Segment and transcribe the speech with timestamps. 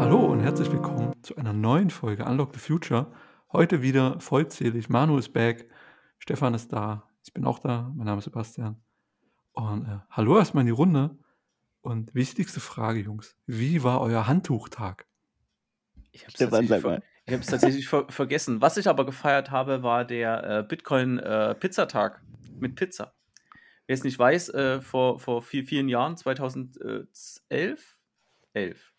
[0.00, 3.12] Hallo und herzlich willkommen zu einer neuen Folge Unlock the Future.
[3.52, 4.88] Heute wieder vollzählig.
[4.88, 5.68] Manu ist back,
[6.18, 8.82] Stefan ist da, ich bin auch da, mein Name ist Sebastian.
[9.52, 11.16] Und äh, hallo erstmal in die Runde.
[11.80, 15.06] Und wichtigste Frage, Jungs, wie war euer Handtuchtag?
[16.10, 18.60] Ich habe es tatsächlich, ver tatsächlich ver vergessen.
[18.60, 22.22] Was ich aber gefeiert habe, war der äh, Bitcoin-Pizzatag
[22.58, 23.14] mit Pizza.
[23.90, 27.96] Wer es nicht weiß, äh, vor, vor vier, vielen Jahren, 2011,
[28.52, 28.92] 11,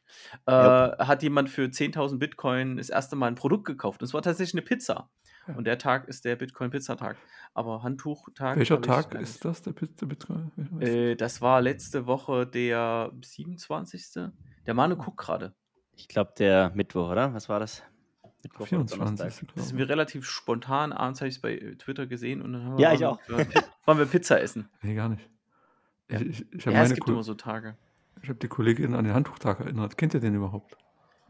[0.45, 4.01] äh, hat jemand für 10.000 Bitcoin das erste Mal ein Produkt gekauft.
[4.01, 5.09] Und es war tatsächlich eine Pizza.
[5.47, 5.55] Ja.
[5.55, 7.15] Und der Tag ist der Bitcoin-Pizzatag.
[7.53, 8.57] Aber Handtuchtag.
[8.57, 10.51] Welcher Tag ist das, der Pizza Bitcoin?
[10.81, 14.25] Äh, das war letzte Woche der 27.
[14.65, 15.55] Der Manu guckt gerade.
[15.95, 17.33] Ich glaube, der Mittwoch, oder?
[17.33, 17.81] Was war das?
[18.43, 18.99] Mittwoch oder 24.
[18.99, 19.55] Donnerstag?
[19.55, 20.91] Das ist mir relativ spontan.
[20.91, 23.19] Abends habe ich es bei äh, Twitter gesehen und dann haben wir, Ja, ich auch.
[23.81, 24.69] Wir- waren wir Pizza essen.
[24.77, 24.83] ich.
[24.83, 25.29] Nee, gar nicht.
[26.09, 26.19] Ja.
[26.21, 27.77] Ich, ich, ich habe Ja, es meine gibt Ko- immer so Tage.
[28.21, 29.97] ich hab die Kollegin an den Handtuchtag erinnert.
[29.97, 30.77] Kennt ihr den überhaupt?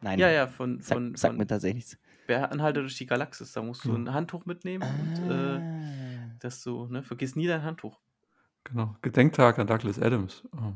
[0.02, 0.17] Nein.
[0.19, 1.97] Ja, ja, von, Sag, von, sag von mir tatsächlich nichts.
[2.29, 3.52] Anhalter durch die Galaxis.
[3.52, 3.95] Da musst du Ja.
[3.95, 6.35] ein Handtuch mitnehmen und äh, Ah.
[6.39, 7.99] dass du, ne, vergiss nie dein Handtuch.
[8.63, 8.95] Genau.
[9.02, 10.44] Gedenktag an Douglas Adams.
[10.55, 10.72] Oh.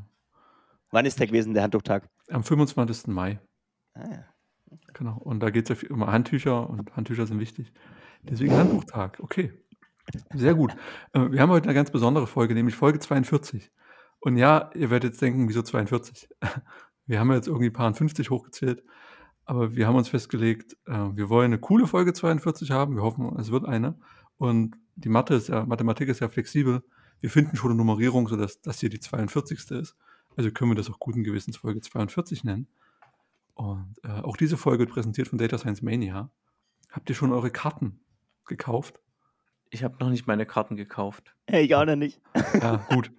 [0.92, 2.10] Wann ist der gewesen, der Handtuchtag?
[2.30, 3.08] Am 25.
[3.08, 3.40] Mai.
[3.94, 4.26] Ah, ja.
[4.94, 5.18] Genau.
[5.18, 7.72] Und da geht es ja viel- um Handtücher und Handtücher sind wichtig.
[8.24, 9.20] Deswegen Handtuchtag.
[9.22, 9.54] Okay.
[10.34, 10.76] Sehr gut.
[11.14, 13.72] Äh, Wir haben heute eine ganz besondere Folge, nämlich Folge 42.
[14.20, 16.30] Und ja, ihr werdet jetzt denken, wieso 42?
[17.08, 18.84] Wir haben jetzt irgendwie ein paar 50 hochgezählt,
[19.46, 22.96] aber wir haben uns festgelegt, äh, wir wollen eine coole Folge 42 haben.
[22.96, 24.00] Wir hoffen, es wird eine.
[24.38, 26.84] Und die Mathe ist ja, Mathematik ist ja flexibel.
[27.22, 29.70] Wir finden schon eine Nummerierung, sodass das hier die 42.
[29.70, 29.96] ist.
[30.36, 32.68] Also können wir das auch guten Gewissens Folge 42 nennen.
[33.54, 36.32] Und äh, auch diese Folge wird präsentiert von Data Science Mania.
[36.92, 38.00] Habt ihr schon eure Karten
[38.46, 39.00] gekauft?
[39.76, 41.36] Ich habe noch nicht meine Karten gekauft.
[41.48, 42.22] Hey, ich auch noch nicht.
[42.62, 43.12] Ja, gut.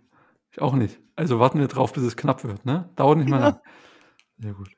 [0.50, 0.98] Ich auch nicht.
[1.14, 2.88] Also warten wir drauf, bis es knapp wird, ne?
[2.96, 3.48] Dauert nicht mal Ja.
[3.48, 3.60] lang.
[4.38, 4.70] Sehr gut.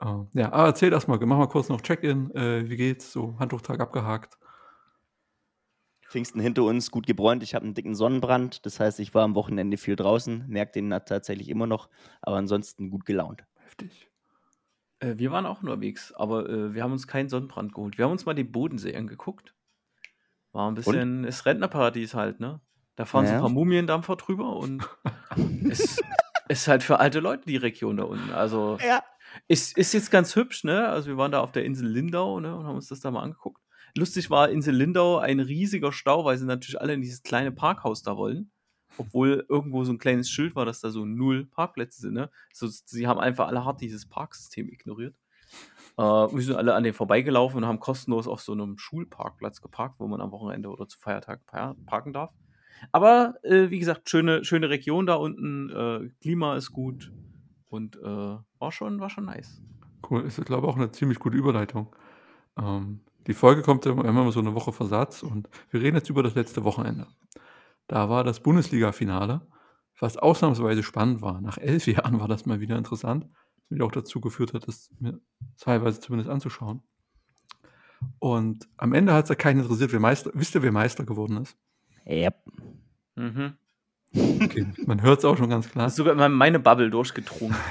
[0.00, 2.34] Äh, ja, aber erzähl erst mal, mach mal kurz noch Check-in.
[2.34, 3.12] Äh, wie geht's?
[3.12, 4.38] So, Handtuchtag abgehakt.
[6.08, 7.42] Pfingsten hinter uns, gut gebräunt.
[7.42, 8.64] Ich habe einen dicken Sonnenbrand.
[8.64, 10.46] Das heißt, ich war am Wochenende viel draußen.
[10.48, 11.90] Merke den tatsächlich immer noch.
[12.22, 13.44] Aber ansonsten gut gelaunt.
[13.56, 14.08] Heftig.
[15.00, 17.98] Äh, wir waren auch unterwegs, aber äh, wir haben uns keinen Sonnenbrand geholt.
[17.98, 19.54] Wir haben uns mal den Bodensee angeguckt.
[20.52, 22.60] War ein bisschen das Rentnerparadies halt, ne?
[22.96, 23.38] Da fahren so Ja.
[23.38, 24.86] ein paar Mumiendampfer drüber und
[25.70, 26.00] es
[26.48, 28.30] ist halt für alte Leute die Region da unten.
[28.32, 29.02] Also Ja.
[29.46, 30.88] Ist, ist jetzt ganz hübsch, ne?
[30.88, 32.54] Also wir waren da auf der Insel Lindau, ne?
[32.56, 33.62] Und haben uns das da mal angeguckt.
[33.96, 38.02] Lustig war Insel Lindau ein riesiger Stau, weil sie natürlich alle in dieses kleine Parkhaus
[38.02, 38.50] da wollen.
[38.98, 42.28] Obwohl irgendwo so ein kleines Schild war, dass da so null Parkplätze sind, ne?
[42.52, 45.14] So, sie haben einfach alle hart dieses Parksystem ignoriert.
[45.96, 49.96] Äh, wir sind alle an denen vorbeigelaufen und haben kostenlos auf so einem Schulparkplatz geparkt,
[49.98, 52.32] wo man am Wochenende oder zu Feiertag par- parken darf.
[52.92, 57.12] Aber äh, wie gesagt, schöne, schöne Region da unten, äh, Klima ist gut
[57.68, 58.02] und äh,
[58.58, 59.62] war, schon, war schon nice.
[60.08, 60.22] Cool.
[60.22, 61.94] Ist, glaube ich, auch eine ziemlich gute Überleitung.
[62.58, 66.22] Ähm, die Folge kommt ja immer, so eine Woche Versatz und wir reden jetzt über
[66.22, 67.06] das letzte Wochenende.
[67.86, 69.46] Da war das Bundesliga-Finale,
[69.98, 71.40] was ausnahmsweise spannend war.
[71.40, 73.26] Nach elf Jahren war das mal wieder interessant,
[73.70, 75.20] mich auch dazu geführt hat, das mir
[75.58, 76.82] teilweise zumindest anzuschauen.
[78.18, 81.36] Und am Ende hat es ja keinen interessiert, wer Meister, wisst ihr, wer Meister geworden
[81.38, 81.56] ist?
[82.06, 82.34] Yep.
[83.16, 83.54] Mhm.
[84.12, 85.86] Okay, man hört es auch schon ganz klar.
[85.86, 87.56] Hast sogar in meine Bubble durchgedrungen.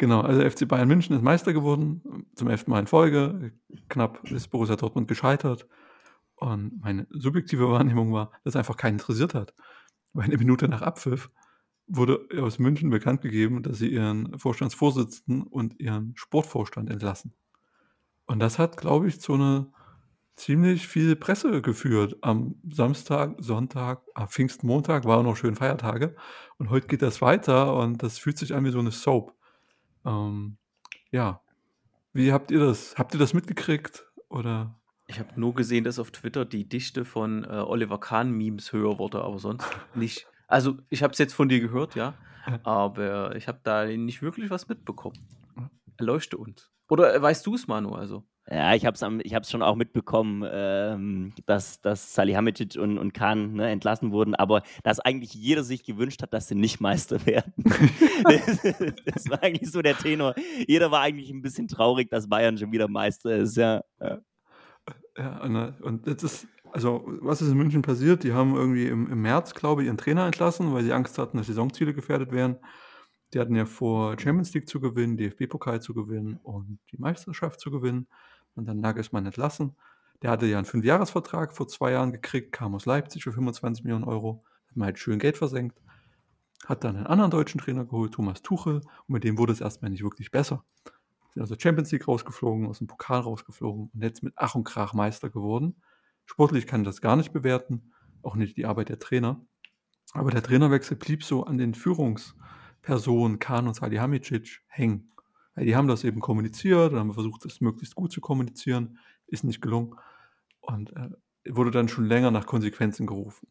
[0.00, 3.52] Genau, also FC Bayern München ist Meister geworden, zum elften Mal in Folge.
[3.88, 5.66] Knapp ist Borussia Dortmund gescheitert.
[6.36, 9.54] Und meine subjektive Wahrnehmung war, dass einfach keinen interessiert hat.
[10.12, 11.30] Weil eine Minute nach Abpfiff
[11.88, 17.32] wurde aus München bekannt gegeben, dass sie ihren Vorstandsvorsitzenden und ihren Sportvorstand entlassen.
[18.26, 19.72] Und das hat, glaube ich, zu einer
[20.36, 22.16] ziemlich viel Presse geführt.
[22.20, 26.14] Am Samstag, Sonntag, am Pfingstmontag waren noch schön Feiertage.
[26.58, 29.34] Und heute geht das weiter und das fühlt sich an wie so eine Soap.
[30.04, 30.58] Ähm,
[31.10, 31.40] ja.
[32.12, 32.94] Wie habt ihr das?
[32.96, 34.06] Habt ihr das mitgekriegt?
[34.28, 34.78] Oder?
[35.06, 39.22] Ich habe nur gesehen, dass auf Twitter die Dichte von äh, Oliver Kahn-Memes höher wurde,
[39.22, 40.26] aber sonst nicht.
[40.48, 42.14] Also, ich habe es jetzt von dir gehört, ja,
[42.64, 45.18] aber ich habe da nicht wirklich was mitbekommen.
[45.98, 46.70] Erleuchte uns.
[46.88, 47.92] Oder äh, weißt du es, Manu?
[47.94, 52.96] Also, Ja, ich habe es ich hab's schon auch mitbekommen, ähm, dass, dass Salihamidzic und,
[52.96, 56.80] und Kahn ne, entlassen wurden, aber dass eigentlich jeder sich gewünscht hat, dass sie nicht
[56.80, 57.52] Meister werden.
[58.24, 58.62] das,
[59.04, 60.34] das war eigentlich so der Tenor.
[60.66, 63.56] Jeder war eigentlich ein bisschen traurig, dass Bayern schon wieder Meister ist.
[63.56, 63.82] Ja.
[64.00, 64.18] Ja.
[65.18, 68.24] Ja, und, äh, und jetzt ist, also, was ist in München passiert?
[68.24, 71.36] Die haben irgendwie im, im März, glaube ich, ihren Trainer entlassen, weil sie Angst hatten,
[71.36, 72.58] dass Saisonziele gefährdet wären.
[73.34, 77.70] Die hatten ja vor, Champions League zu gewinnen, DFB-Pokal zu gewinnen und die Meisterschaft zu
[77.70, 78.06] gewinnen.
[78.54, 79.76] Und dann Nagelsmann entlassen.
[80.22, 84.04] Der hatte ja einen Fünfjahresvertrag vor zwei Jahren gekriegt, kam aus Leipzig für 25 Millionen
[84.04, 84.44] Euro.
[84.68, 85.80] Hat man halt schön Geld versenkt.
[86.66, 89.90] Hat dann einen anderen deutschen Trainer geholt, Thomas Tuchel, und mit dem wurde es erstmal
[89.90, 90.64] nicht wirklich besser.
[91.34, 94.92] Sind also Champions League rausgeflogen, aus dem Pokal rausgeflogen und jetzt mit Ach und Krach
[94.92, 95.76] Meister geworden.
[96.28, 97.90] Sportlich kann ich das gar nicht bewerten,
[98.22, 99.40] auch nicht die Arbeit der Trainer.
[100.12, 105.10] Aber der Trainerwechsel blieb so an den Führungspersonen Kahn und Salihamidzic hängen.
[105.54, 109.62] Weil die haben das eben kommuniziert, haben versucht, das möglichst gut zu kommunizieren, ist nicht
[109.62, 109.94] gelungen
[110.60, 111.08] und äh,
[111.48, 113.48] wurde dann schon länger nach Konsequenzen gerufen.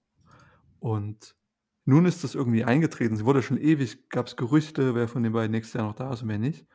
[0.79, 1.35] Und
[1.83, 3.15] nun ist das irgendwie eingetreten.
[3.15, 6.13] Sie wurde schon ewig, gab es Gerüchte, wer von den beiden nächstes Jahr noch da
[6.13, 6.67] ist und wer nicht.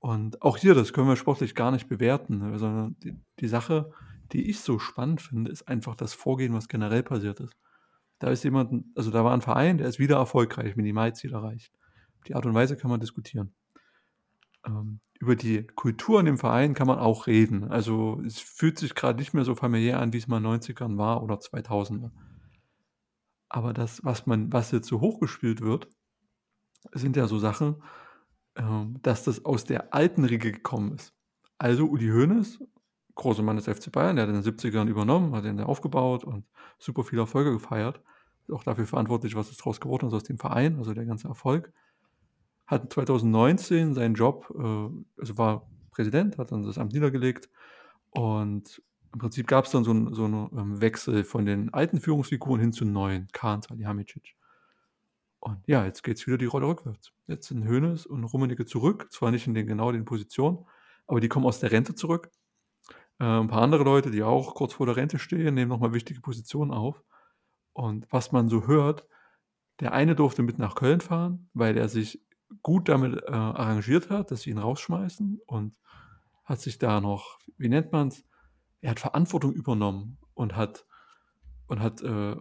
[0.00, 3.90] Und auch hier, das können wir sportlich gar nicht bewerten, sondern die, die Sache,
[4.32, 7.56] die ich so spannend finde, ist einfach das Vorgehen, was generell passiert ist.
[8.18, 11.72] Da ist jemand, also da war ein Verein, der ist wieder erfolgreich, Minimalziel erreicht.
[12.26, 13.54] Die Art und Weise kann man diskutieren.
[14.66, 17.64] Ähm, über die Kultur in dem Verein kann man auch reden.
[17.70, 20.60] Also es fühlt sich gerade nicht mehr so familiär an, wie es mal in den
[20.60, 22.10] 90ern war oder 2000er.
[23.48, 25.88] Aber das, was man, was jetzt so hochgespielt wird,
[26.92, 27.82] sind ja so Sachen,
[28.54, 31.14] ähm, dass das aus der alten Riege gekommen ist.
[31.58, 32.62] Also Uli Hoeneß,
[33.14, 36.44] großer Mann des FC Bayern, der hat in den 70ern übernommen, hat den aufgebaut und
[36.78, 38.00] super viele Erfolge gefeiert.
[38.42, 41.28] Ist auch dafür verantwortlich, was ist daraus geworden ist aus dem Verein, also der ganze
[41.28, 41.72] Erfolg.
[42.66, 47.50] Hat 2019 seinen Job, äh, also war Präsident, hat dann das Amt niedergelegt
[48.10, 48.82] und
[49.12, 52.60] im Prinzip gab es dann so, ein, so einen ähm, Wechsel von den alten Führungsfiguren
[52.60, 54.36] hin zu neuen, Kahn, Salihamidzic.
[55.40, 57.12] Und ja, jetzt geht es wieder die Rolle rückwärts.
[57.26, 60.66] Jetzt sind Hoeneß und Rummenigge zurück, zwar nicht in den genau den Positionen,
[61.06, 62.30] aber die kommen aus der Rente zurück.
[63.20, 66.20] Äh, ein paar andere Leute, die auch kurz vor der Rente stehen, nehmen nochmal wichtige
[66.20, 67.02] Positionen auf.
[67.72, 69.06] Und was man so hört,
[69.80, 72.22] der eine durfte mit nach Köln fahren, weil er sich
[72.62, 75.76] gut damit äh, arrangiert hat, dass sie ihn rausschmeißen und
[76.44, 78.24] hat sich da noch, wie nennt man es,
[78.80, 80.86] er hat Verantwortung übernommen und hat
[81.66, 82.34] und hat äh,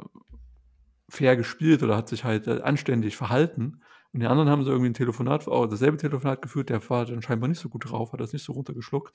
[1.09, 3.81] fair gespielt oder hat sich halt äh, anständig verhalten.
[4.11, 7.21] Und die anderen haben so irgendwie ein Telefonat, auch dasselbe Telefonat geführt, der war dann
[7.21, 9.13] scheinbar nicht so gut drauf, hat das nicht so runtergeschluckt.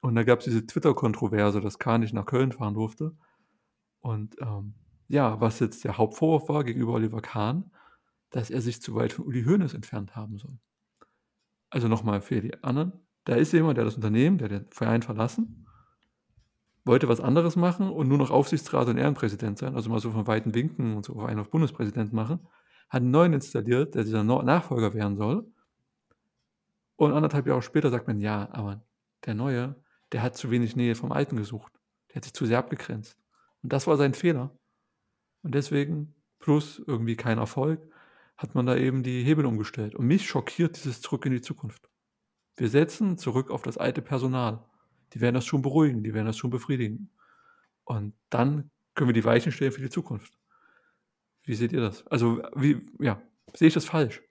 [0.00, 3.16] Und da gab es diese Twitter-Kontroverse, dass Kahn nicht nach Köln fahren durfte.
[4.00, 4.74] Und ähm,
[5.08, 7.70] ja, was jetzt der Hauptvorwurf war gegenüber Oliver Kahn,
[8.30, 10.58] dass er sich zu weit von Uli Hoeneß entfernt haben soll.
[11.70, 12.92] Also nochmal für die anderen.
[13.24, 15.66] Da ist jemand, der das Unternehmen, der den Verein verlassen,
[16.84, 20.26] wollte was anderes machen und nur noch Aufsichtsrat und Ehrenpräsident sein, also mal so von
[20.26, 22.40] weiten Winken und so einen auf Bundespräsident machen,
[22.88, 25.46] hat einen neuen installiert, der dieser Nachfolger werden soll.
[26.96, 28.82] Und anderthalb Jahre später sagt man, ja, aber
[29.26, 29.76] der Neue,
[30.12, 31.72] der hat zu wenig Nähe vom Alten gesucht.
[32.08, 33.18] Der hat sich zu sehr abgegrenzt.
[33.62, 34.56] Und das war sein Fehler.
[35.42, 37.80] Und deswegen, plus irgendwie kein Erfolg,
[38.36, 39.94] hat man da eben die Hebel umgestellt.
[39.94, 41.88] Und mich schockiert dieses Zurück in die Zukunft.
[42.56, 44.64] Wir setzen zurück auf das alte Personal.
[45.12, 47.10] Die werden das schon beruhigen, die werden das schon befriedigen.
[47.84, 50.32] Und dann können wir die Weichen stellen für die Zukunft.
[51.44, 52.06] Wie seht ihr das?
[52.08, 53.22] Also, wie, ja,
[53.54, 54.22] sehe ich das falsch?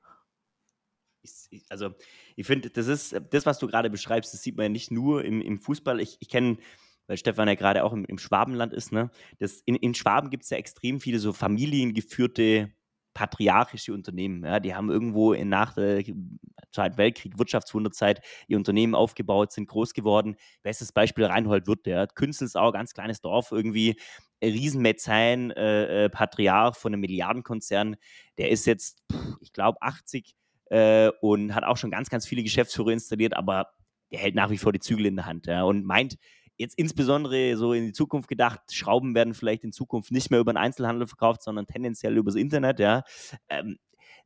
[1.50, 1.92] Ich, also,
[2.36, 5.24] ich finde, das ist das, was du gerade beschreibst, das sieht man ja nicht nur
[5.26, 6.00] im, im Fußball.
[6.00, 6.58] Ich, ich kenne
[7.08, 9.10] weil Stefan ja gerade auch im, im Schwabenland ist, ne?
[9.40, 12.74] Das, in, in Schwaben gibt es ja extrem viele so familiengeführte
[13.14, 14.46] patriarchische Unternehmen.
[14.46, 16.04] Ja, die haben irgendwo in, nach der
[16.72, 20.36] Zweiten Weltkrieg, Wirtschaftswunderzeit, ihr Unternehmen aufgebaut, sind groß geworden.
[20.62, 23.96] Bestes Beispiel Reinhold Wirth, der hat Künzelsau, ganz kleines Dorf, irgendwie
[24.44, 27.96] Riesenmäzen, äh, äh, Patriarch von einem Milliardenkonzern.
[28.38, 29.02] Der ist jetzt,
[29.42, 30.36] ich glaube, 80
[30.70, 33.68] äh, und hat auch schon ganz, ganz viele Geschäftsführer installiert, aber
[34.12, 36.18] der hält nach wie vor die Zügel in der Hand ja, und meint,
[36.58, 40.54] jetzt insbesondere so in die Zukunft gedacht, Schrauben werden vielleicht in Zukunft nicht mehr über
[40.54, 43.04] den Einzelhandel verkauft, sondern tendenziell übers Internet, ja.
[43.50, 43.78] Ähm,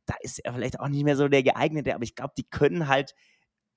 [0.06, 2.88] da ist er vielleicht auch nicht mehr so der geeignete, aber ich glaube, die können
[2.88, 3.14] halt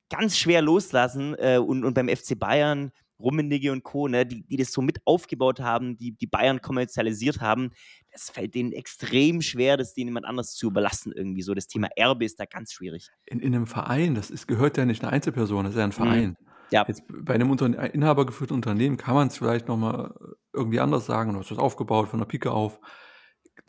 [0.09, 4.57] ganz schwer loslassen äh, und, und beim FC Bayern Rummenigge und Co., ne, die, die
[4.57, 7.71] das so mit aufgebaut haben, die, die Bayern kommerzialisiert haben,
[8.11, 11.41] das fällt denen extrem schwer, das denen jemand anders zu überlassen irgendwie.
[11.41, 13.09] So das Thema Erbe ist da ganz schwierig.
[13.25, 15.89] In, in einem Verein, das ist, gehört ja nicht eine Einzelperson, das ist ja ein
[15.89, 15.93] mhm.
[15.93, 16.29] Verein.
[16.39, 16.45] Mhm.
[16.71, 16.85] Ja.
[16.87, 20.13] Jetzt bei einem Unter inhabergeführten Unternehmen kann man es vielleicht nochmal
[20.51, 22.79] irgendwie anders sagen, du hast das aufgebaut von der Pike auf.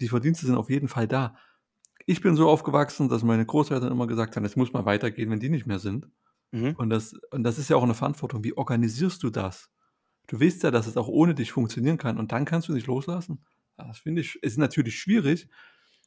[0.01, 1.37] Die Verdienste sind auf jeden Fall da.
[2.07, 5.41] Ich bin so aufgewachsen, dass meine Großeltern immer gesagt haben, es muss mal weitergehen, wenn
[5.41, 6.09] die nicht mehr sind.
[6.51, 6.75] Mhm.
[6.77, 8.45] Und, das, und das ist ja auch eine Verantwortung.
[8.45, 9.71] Wie organisierst du das?
[10.27, 12.87] Du weißt ja, dass es auch ohne dich funktionieren kann und dann kannst du nicht
[12.87, 13.45] loslassen.
[13.77, 15.49] Das finde ich, ist natürlich schwierig,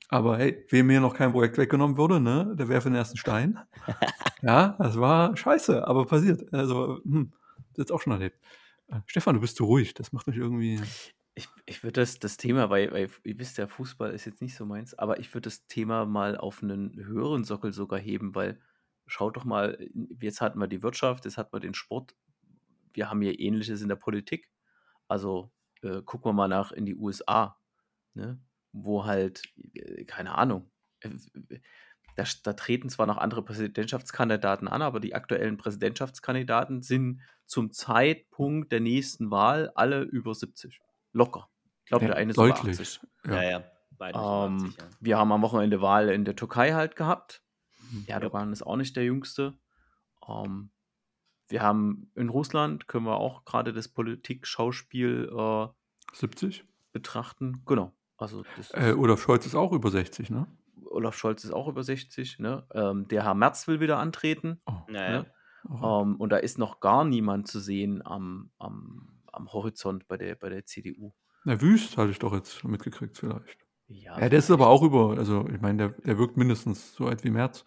[0.10, 3.60] aber hey, wem hier noch kein Projekt weggenommen wurde, ne, der werfe den ersten Stein.
[4.42, 6.52] ja, das war scheiße, aber passiert.
[6.52, 7.32] Also, hm,
[7.72, 8.40] das jetzt auch schon erlebt.
[8.88, 10.82] Äh, Stefan, du bist zu ruhig, das macht mich irgendwie.
[11.36, 14.56] Ich, ich würde das, das Thema, weil, weil ihr wisst ja, Fußball ist jetzt nicht
[14.56, 18.60] so meins, aber ich würde das Thema mal auf einen höheren Sockel sogar heben, weil
[19.10, 19.78] schaut doch mal,
[20.22, 22.16] jetzt hatten wir die Wirtschaft, jetzt hatten wir den Sport,
[22.94, 24.50] wir haben hier Ähnliches in der Politik.
[25.08, 25.52] Also
[25.82, 27.58] äh, gucken wir mal nach in die USA.
[28.14, 28.40] Ne?
[28.72, 30.70] wo halt, äh, keine Ahnung,
[31.02, 31.10] äh,
[32.16, 38.72] da, da treten zwar noch andere Präsidentschaftskandidaten an, aber die aktuellen Präsidentschaftskandidaten sind zum Zeitpunkt
[38.72, 40.80] der nächsten Wahl alle über 70.
[41.14, 41.50] Locker.
[41.84, 42.80] Ich glaube, Ja, der eine ist über deutlich.
[42.80, 43.00] 80.
[43.26, 43.50] Ja, Ja.
[43.50, 43.64] ja.
[43.98, 44.88] Beide Ähm, 80, ja.
[45.00, 47.42] wir haben am Wochenende Wahl in der Türkei halt gehabt.
[48.08, 49.58] Erdogan ist auch nicht der Jüngste.
[50.28, 50.70] Ähm,
[51.48, 55.68] wir haben in Russland, können wir auch gerade das Politik-Schauspiel äh,
[56.14, 56.66] 70?
[56.92, 57.64] betrachten.
[57.66, 57.94] Genau.
[58.18, 60.48] Also das Äh, Olaf Scholz ist auch über 60, ne?
[60.86, 62.40] Olaf Scholz ist auch über 60.
[62.40, 62.66] Ne?
[62.74, 64.60] Ähm, der Herr Merz will wieder antreten.
[64.66, 65.22] Oh, Naja.
[65.22, 65.32] Ne?
[65.70, 66.02] oh.
[66.02, 70.36] Ähm, und da ist noch gar niemand zu sehen am, am, am Horizont bei der,
[70.36, 71.14] bei der CDU.
[71.46, 73.66] Na, Wüst hatte ich doch jetzt mitgekriegt vielleicht.
[73.90, 77.08] Ja, Ja, der ist aber auch über, also ich meine, der, der wirkt mindestens so
[77.08, 77.66] alt wie Merz.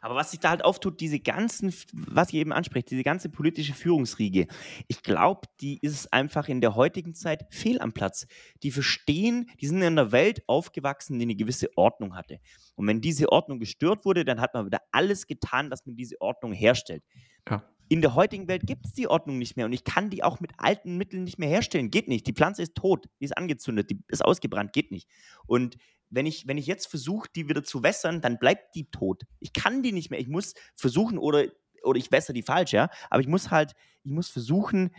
[0.00, 3.74] Aber was sich da halt auftut, diese ganzen, was ihr eben anspricht, diese ganze politische
[3.74, 4.46] Führungsriege,
[4.86, 8.26] ich glaube, die ist einfach in der heutigen Zeit fehl am Platz.
[8.62, 12.38] Die verstehen, die sind in einer Welt aufgewachsen, die eine gewisse Ordnung hatte.
[12.76, 16.20] Und wenn diese Ordnung gestört wurde, dann hat man wieder alles getan, dass man diese
[16.20, 17.02] Ordnung herstellt.
[17.48, 17.64] Ja.
[17.88, 20.40] In der heutigen Welt gibt es die Ordnung nicht mehr und ich kann die auch
[20.40, 21.90] mit alten Mitteln nicht mehr herstellen.
[21.90, 22.26] Geht nicht.
[22.26, 25.08] Die Pflanze ist tot, die ist angezündet, die ist ausgebrannt, geht nicht.
[25.46, 25.76] Und
[26.08, 29.24] wenn ich, wenn ich jetzt versuche, die wieder zu wässern, dann bleibt die tot.
[29.40, 30.20] Ich kann die nicht mehr.
[30.20, 31.46] Ich muss versuchen, oder,
[31.82, 32.88] oder ich wässer die falsch, ja.
[33.10, 33.72] Aber ich muss halt,
[34.02, 34.94] ich muss versuchen,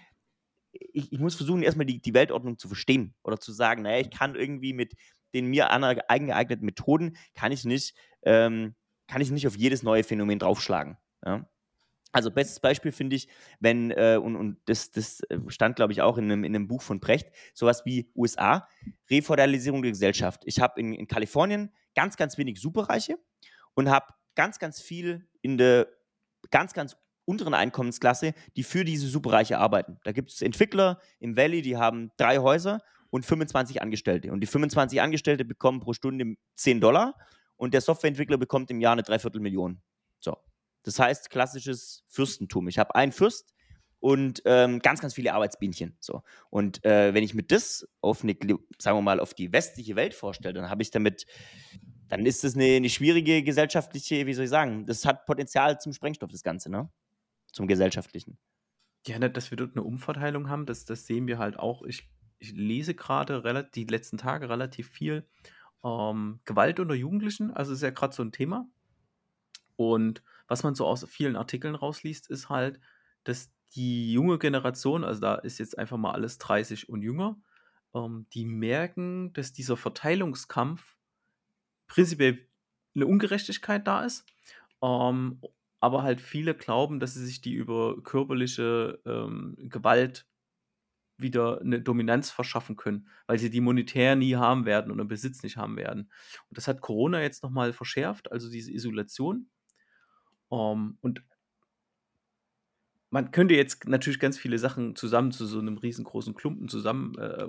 [0.72, 4.12] ich, ich muss versuchen, erstmal die, die Weltordnung zu verstehen oder zu sagen, naja, ich
[4.12, 4.94] kann irgendwie mit
[5.34, 8.76] den mir eigengeeigneten Methoden, kann ich nicht, ähm,
[9.08, 10.98] kann ich nicht auf jedes neue Phänomen draufschlagen.
[11.26, 11.50] Ja?
[12.12, 13.28] Also bestes Beispiel finde ich,
[13.60, 16.68] wenn, äh, und, und das, das äh, stand, glaube ich, auch in einem, in einem
[16.68, 18.68] Buch von Brecht, sowas wie USA,
[19.10, 20.44] Refeudalisierung der Gesellschaft.
[20.46, 23.18] Ich habe in, in Kalifornien ganz, ganz wenig Superreiche
[23.74, 25.88] und habe ganz, ganz viel in der
[26.52, 26.96] ganz, ganz
[27.26, 30.00] unteren Einkommensklasse, die für diese Superreiche arbeiten.
[30.04, 34.32] Da gibt es Entwickler im Valley, die haben drei Häuser und 25 Angestellte.
[34.32, 37.16] Und die 25 Angestellte bekommen pro Stunde 10 Dollar
[37.56, 39.82] und der Softwareentwickler bekommt im Jahr eine Dreiviertelmillion.
[40.20, 40.38] So.
[40.86, 42.68] Das heißt, klassisches Fürstentum.
[42.68, 43.56] Ich habe einen Fürst
[44.00, 45.98] und ähm, ganz, ganz viele Arbeitsbienchen.
[46.00, 46.22] So.
[46.52, 48.36] Und äh, wenn ich mir das auf eine,
[48.78, 51.26] sagen wir mal, auf die westliche Welt vorstelle, dann habe ich damit,
[52.08, 55.92] dann ist das eine, eine schwierige gesellschaftliche, wie soll ich sagen, das hat Potenzial zum
[55.92, 56.88] Sprengstoff, das Ganze, ne?
[57.52, 58.38] Zum gesellschaftlichen.
[59.08, 61.82] Ja, ne, dass wir dort eine Umverteilung haben, das, das sehen wir halt auch.
[61.82, 65.28] Ich, ich lese gerade die letzten Tage relativ viel
[65.84, 67.50] ähm, Gewalt unter Jugendlichen.
[67.50, 68.68] Also ist ja gerade so ein Thema.
[69.78, 72.80] Und was man so aus vielen Artikeln rausliest, ist halt,
[73.24, 77.38] dass die junge Generation, also da ist jetzt einfach mal alles 30 und jünger,
[77.94, 80.96] ähm, die merken, dass dieser Verteilungskampf
[81.88, 82.48] prinzipiell
[82.96, 84.26] eine Ungerechtigkeit da ist.
[84.82, 85.42] Ähm,
[85.80, 90.28] aber halt viele glauben, dass sie sich die über körperliche ähm, Gewalt
[91.18, 95.58] wieder eine Dominanz verschaffen können, weil sie die monetär nie haben werden oder Besitz nicht
[95.58, 96.12] haben werden.
[96.50, 99.50] Und das hat Corona jetzt nochmal verschärft, also diese Isolation.
[100.52, 101.24] Ähm, und
[103.10, 107.44] man könnte jetzt natürlich ganz viele Sachen zusammen zu so einem riesengroßen Klumpen zusammen äh.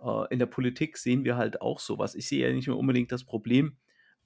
[0.00, 2.14] Äh, in der Politik sehen wir halt auch sowas.
[2.14, 3.76] Ich sehe ja nicht mehr unbedingt das Problem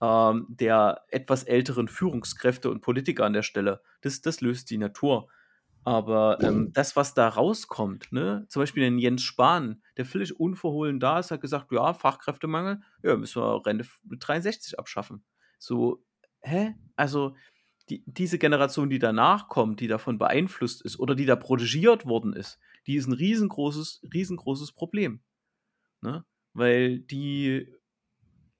[0.01, 3.81] ähm, der etwas älteren Führungskräfte und Politiker an der Stelle.
[4.03, 5.29] Das, das löst die Natur.
[5.85, 10.99] Aber ähm, das, was da rauskommt, ne, zum Beispiel den Jens Spahn, der völlig unverhohlen
[10.99, 15.25] da ist, hat gesagt, ja, Fachkräftemangel, ja, müssen wir Rente mit 63 abschaffen.
[15.59, 16.05] So,
[16.41, 16.75] hä?
[16.97, 17.37] Also,
[17.89, 22.33] die, diese Generation, die danach kommt, die davon beeinflusst ist oder die da protegiert worden
[22.33, 25.21] ist, die ist ein riesengroßes, riesengroßes Problem.
[26.03, 26.25] Ne?
[26.53, 27.73] Weil die,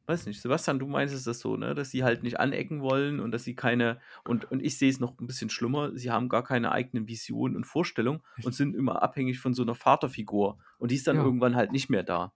[0.07, 1.75] weiß nicht, Sebastian, du meinst das so, ne?
[1.75, 5.01] Dass sie halt nicht anecken wollen und dass sie keine, und, und ich sehe es
[5.01, 9.03] noch ein bisschen schlimmer, sie haben gar keine eigenen Visionen und Vorstellungen und sind immer
[9.03, 10.59] abhängig von so einer Vaterfigur.
[10.79, 11.25] Und die ist dann Ja.
[11.25, 12.33] irgendwann halt nicht mehr da.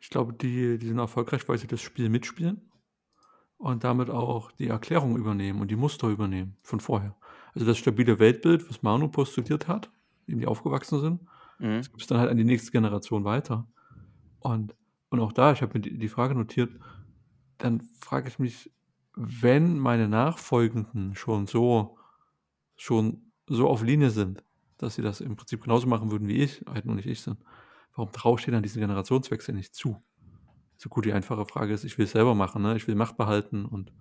[0.00, 2.69] Ich glaube, die, die sind erfolgreich, weil sie das Spiel mitspielen
[3.60, 7.16] und damit auch die Erklärung übernehmen und die Muster übernehmen von vorher.
[7.54, 9.92] Also das stabile Weltbild, was Manu postuliert hat,
[10.26, 11.20] in dem die aufgewachsen sind,
[11.58, 11.82] Mhm.
[11.82, 13.68] das gibt es dann halt an die nächste Generation weiter.
[14.40, 14.74] Und,
[15.10, 16.72] und auch da, ich habe mir die, die Frage notiert,
[17.58, 18.72] dann frage ich mich,
[19.16, 21.98] wenn meine Nachfolgenden schon so,
[22.76, 24.44] schon so auf Linie sind,
[24.78, 27.38] dass sie das im Prinzip genauso machen würden wie ich, halt nur nicht ich sind,
[27.94, 30.02] warum traue ich denen an diesen Generationswechsel nicht zu?
[30.80, 32.74] So gut die einfache Frage ist, ich will es selber machen, ne?
[32.74, 33.92] ich will Macht behalten und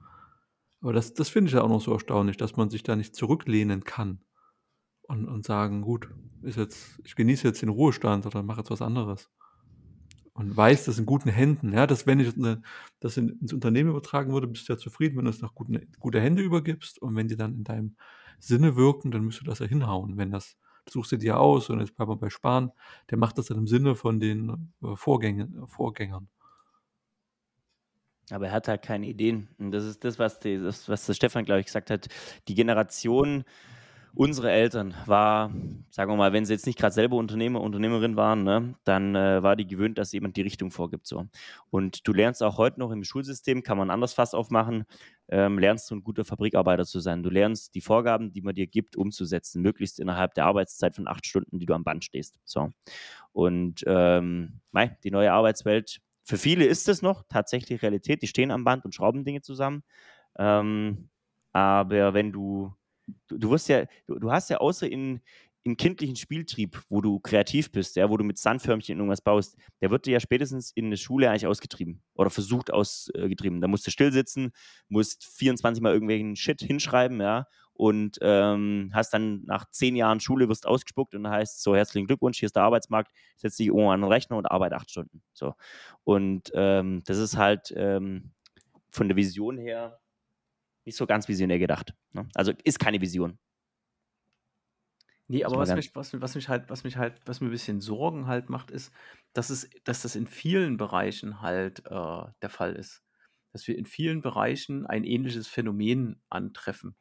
[0.80, 3.14] aber das, das finde ich ja auch noch so erstaunlich, dass man sich da nicht
[3.14, 4.22] zurücklehnen kann
[5.10, 6.10] und, und sagen, gut,
[6.42, 9.30] ist jetzt, ich genieße jetzt den Ruhestand oder mache jetzt was anderes.
[10.32, 11.74] Und weiß, das in guten Händen.
[11.74, 12.34] Ja, dass wenn ich
[13.02, 15.92] das in, ins Unternehmen übertragen würde, bist du ja zufrieden, wenn du es nach guten,
[16.00, 17.02] gute Hände übergibst.
[17.02, 17.98] Und wenn die dann in deinem
[18.40, 20.16] Sinne wirken, dann müsste das ja hinhauen.
[20.16, 20.56] Wenn das,
[20.86, 22.72] das suchst du dir aus und jetzt bleiben wir bei Sparen,
[23.10, 26.30] der macht das dann im Sinne von den äh, Vorgängen, äh, Vorgängern.
[28.32, 29.48] Aber er hat halt keine Ideen.
[29.58, 32.08] Und das ist das, was, die, das, was der Stefan, glaube ich, gesagt hat.
[32.48, 33.44] Die Generation
[34.16, 35.52] unserer Eltern war,
[35.92, 39.44] sagen wir mal, wenn sie jetzt nicht gerade selber Unternehmer, Unternehmerin waren, ne, dann äh,
[39.44, 41.08] war die gewöhnt, dass jemand die Richtung vorgibt.
[41.08, 41.28] So.
[41.70, 44.86] Und du lernst auch heute noch im Schulsystem, kann man anders fast aufmachen,
[45.30, 47.24] ähm, lernst du ein guter Fabrikarbeiter zu sein.
[47.24, 51.26] Du lernst die Vorgaben, die man dir gibt, umzusetzen, möglichst innerhalb der Arbeitszeit von acht
[51.26, 52.40] Stunden, die du am Band stehst.
[52.46, 52.72] So.
[53.32, 54.60] Und ähm,
[55.04, 58.22] die neue Arbeitswelt für viele ist es noch tatsächlich Realität.
[58.22, 59.84] Die stehen am Band und schrauben Dinge zusammen.
[60.38, 61.10] Ähm,
[61.54, 62.72] aber wenn du,
[63.28, 65.22] du, du wirst ja, du, du, hast ja außer in,
[65.64, 69.90] im kindlichen Spieltrieb, wo du kreativ bist, ja, wo du mit Sandförmchen irgendwas baust, der
[69.90, 73.60] wird dir ja spätestens in der Schule eigentlich ausgetrieben oder versucht ausgetrieben.
[73.60, 74.52] Da musst du still sitzen,
[74.88, 77.48] musst 24 Mal irgendwelchen Shit hinschreiben, ja,
[77.80, 82.38] und ähm, hast dann nach zehn Jahren Schule wirst ausgespuckt und heißt so herzlichen Glückwunsch,
[82.38, 85.24] hier ist der Arbeitsmarkt, setz dich irgendwo an den Rechner und arbeite acht Stunden.
[85.32, 85.56] So
[86.04, 88.32] und ähm, das ist halt ähm,
[88.90, 90.02] von der Vision her
[90.84, 91.94] nicht so ganz visionär gedacht.
[92.12, 92.28] Ne?
[92.36, 93.40] Also ist keine Vision.
[95.30, 97.80] Nee, aber was mich, was, was mich halt, was mich halt, was mir ein bisschen
[97.80, 98.92] Sorgen halt macht, ist,
[99.32, 103.04] dass es, dass das in vielen Bereichen halt äh, der Fall ist.
[103.54, 106.96] Dass wir in vielen Bereichen ein ähnliches Phänomen antreffen.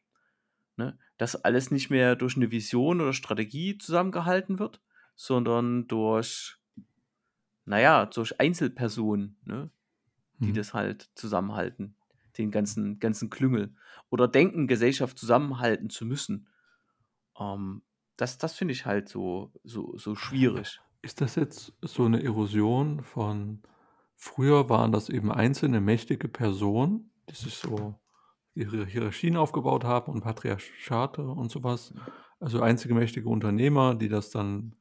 [0.78, 0.96] Ne?
[1.16, 4.80] Dass alles nicht mehr durch eine Vision oder Strategie zusammengehalten wird,
[5.16, 6.56] sondern durch,
[7.64, 9.70] naja, durch Einzelpersonen, ne?
[10.38, 10.54] die mhm.
[10.54, 11.96] das halt zusammenhalten,
[12.38, 13.74] den ganzen, ganzen Klüngel.
[14.08, 16.46] Oder denken, Gesellschaft zusammenhalten zu müssen.
[17.38, 17.82] Ähm,
[18.16, 20.80] das das finde ich halt so, so, so schwierig.
[21.02, 23.62] Ist das jetzt so eine Erosion von,
[24.14, 27.98] früher waren das eben einzelne mächtige Personen, die sich so
[28.58, 31.94] ihre Hierarchien aufgebaut haben und Patriarchate und sowas.
[32.40, 34.74] Also einzige mächtige Unternehmer, die das dann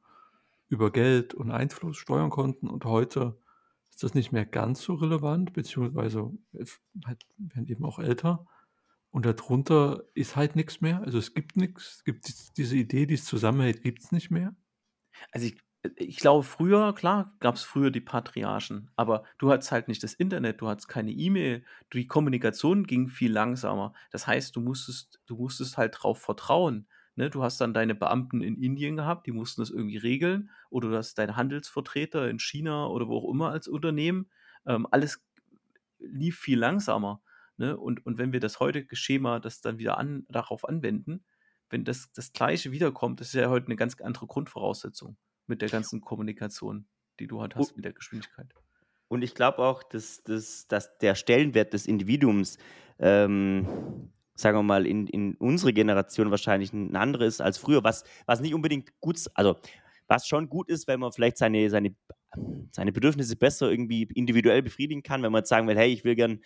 [0.68, 2.68] über Geld und Einfluss steuern konnten.
[2.68, 3.38] Und heute
[3.90, 6.30] ist das nicht mehr ganz so relevant, beziehungsweise
[7.04, 8.46] halt, werden eben auch älter.
[9.10, 11.00] Und darunter ist halt nichts mehr.
[11.02, 14.54] Also es gibt nichts, gibt diese Idee, die es zusammenhält, gibt es nicht mehr.
[15.32, 15.58] Also ich
[15.96, 20.12] ich glaube, früher, klar, gab es früher die Patriarchen, aber du hattest halt nicht das
[20.12, 23.92] Internet, du hattest keine E-Mail, die Kommunikation ging viel langsamer.
[24.10, 26.88] Das heißt, du musstest, du musstest halt drauf vertrauen.
[27.14, 27.30] Ne?
[27.30, 30.96] Du hast dann deine Beamten in Indien gehabt, die mussten das irgendwie regeln, oder du
[30.96, 34.28] hast deine Handelsvertreter in China oder wo auch immer als Unternehmen.
[34.66, 35.24] Ähm, alles
[36.00, 37.22] lief viel langsamer.
[37.56, 37.76] Ne?
[37.76, 41.24] Und, und wenn wir das heutige Schema das dann wieder an, darauf anwenden,
[41.70, 45.16] wenn das, das Gleiche wiederkommt, das ist ja heute eine ganz andere Grundvoraussetzung
[45.48, 46.86] mit der ganzen Kommunikation,
[47.20, 48.52] die du halt hast mit der Geschwindigkeit.
[49.08, 52.58] Und ich glaube auch, dass, dass, dass der Stellenwert des Individuums,
[52.98, 58.04] ähm, sagen wir mal, in, in unserer Generation wahrscheinlich ein anderer ist als früher, was,
[58.26, 59.56] was nicht unbedingt gut ist, also
[60.06, 61.94] was schon gut ist, wenn man vielleicht seine, seine,
[62.70, 66.14] seine Bedürfnisse besser irgendwie individuell befriedigen kann, wenn man jetzt sagen will, hey, ich will
[66.14, 66.40] gern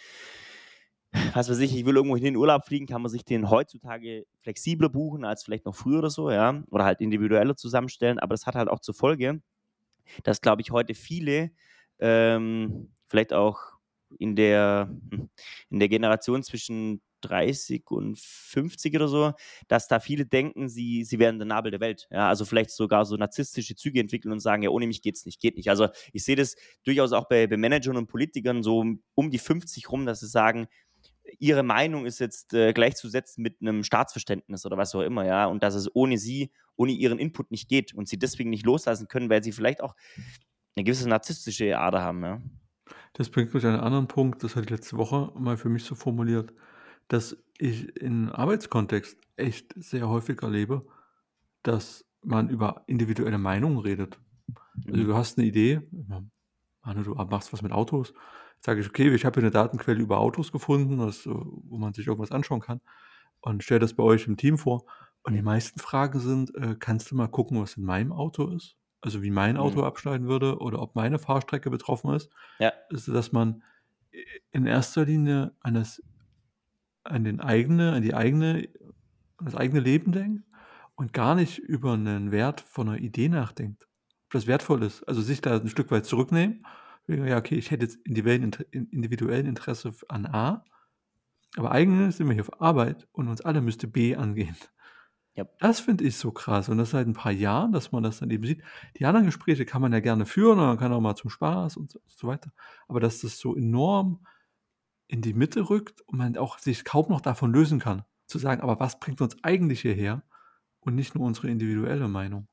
[1.35, 4.27] was weiß ich, ich will irgendwo in den Urlaub fliegen, kann man sich den heutzutage
[4.40, 8.18] flexibler buchen als vielleicht noch früher oder so, ja, oder halt individueller zusammenstellen.
[8.18, 9.42] Aber das hat halt auch zur Folge,
[10.22, 11.51] dass, glaube ich, heute viele
[11.98, 13.59] ähm, vielleicht auch
[14.18, 14.90] in der,
[15.70, 19.33] in der Generation zwischen 30 und 50 oder so,
[19.68, 22.09] dass da viele denken, sie, sie wären der Nabel der Welt.
[22.11, 25.40] Ja, also vielleicht sogar so narzisstische Züge entwickeln und sagen, ja, ohne mich geht's nicht,
[25.40, 25.70] geht nicht.
[25.70, 29.90] Also ich sehe das durchaus auch bei, bei Managern und Politikern so um die 50
[29.90, 30.66] rum, dass sie sagen,
[31.38, 35.62] ihre Meinung ist jetzt äh, gleichzusetzen mit einem Staatsverständnis oder was auch immer, ja, und
[35.62, 39.30] dass es ohne sie, ohne ihren Input nicht geht und sie deswegen nicht loslassen können,
[39.30, 39.94] weil sie vielleicht auch
[40.76, 42.40] eine gewisse narzisstische Ader haben, ja.
[43.14, 45.85] Das bringt mich an einen anderen Punkt, das hatte ich letzte Woche mal für mich
[45.85, 46.52] so formuliert,
[47.08, 50.87] dass ich in Arbeitskontext echt sehr häufig erlebe,
[51.62, 54.18] dass man über individuelle Meinungen redet.
[54.87, 55.06] Also mhm.
[55.06, 55.82] du hast eine Idee,
[56.82, 58.14] Manu, du machst was mit Autos,
[58.64, 62.07] sage ich, okay, ich habe hier eine Datenquelle über Autos gefunden, das, wo man sich
[62.07, 62.81] irgendwas anschauen kann
[63.40, 64.85] und stelle das bei euch im Team vor.
[65.25, 68.77] Und die meisten Fragen sind, äh, kannst du mal gucken, was in meinem Auto ist?
[69.01, 69.85] Also wie mein Auto mhm.
[69.85, 72.31] abschneiden würde oder ob meine Fahrstrecke betroffen ist.
[72.59, 72.72] Ja.
[72.90, 73.62] Also, dass man
[74.53, 76.03] in erster Linie an das,
[77.03, 78.68] an den eigene, an die eigene,
[79.38, 80.44] an das eigene Leben denkt
[80.94, 83.88] und gar nicht über einen Wert von einer Idee nachdenkt.
[84.27, 85.03] Ob das wertvoll ist.
[85.05, 86.64] Also sich da ein Stück weit zurücknehmen
[87.09, 90.65] ja, okay, ich hätte jetzt individuellen Interesse an A,
[91.57, 94.57] aber eigentlich sind wir hier auf Arbeit und uns alle müsste B angehen.
[95.35, 95.47] Ja.
[95.61, 96.69] Das finde ich so krass.
[96.69, 98.62] Und das seit ein paar Jahren, dass man das dann eben sieht.
[98.99, 101.77] Die anderen Gespräche kann man ja gerne führen und man kann auch mal zum Spaß
[101.79, 102.53] und so weiter.
[102.87, 104.27] Aber dass das so enorm
[105.09, 108.61] in die Mitte rückt und man auch sich kaum noch davon lösen kann, zu sagen,
[108.61, 110.23] aber was bringt uns eigentlich hierher
[110.81, 112.49] und nicht nur unsere individuelle Meinung.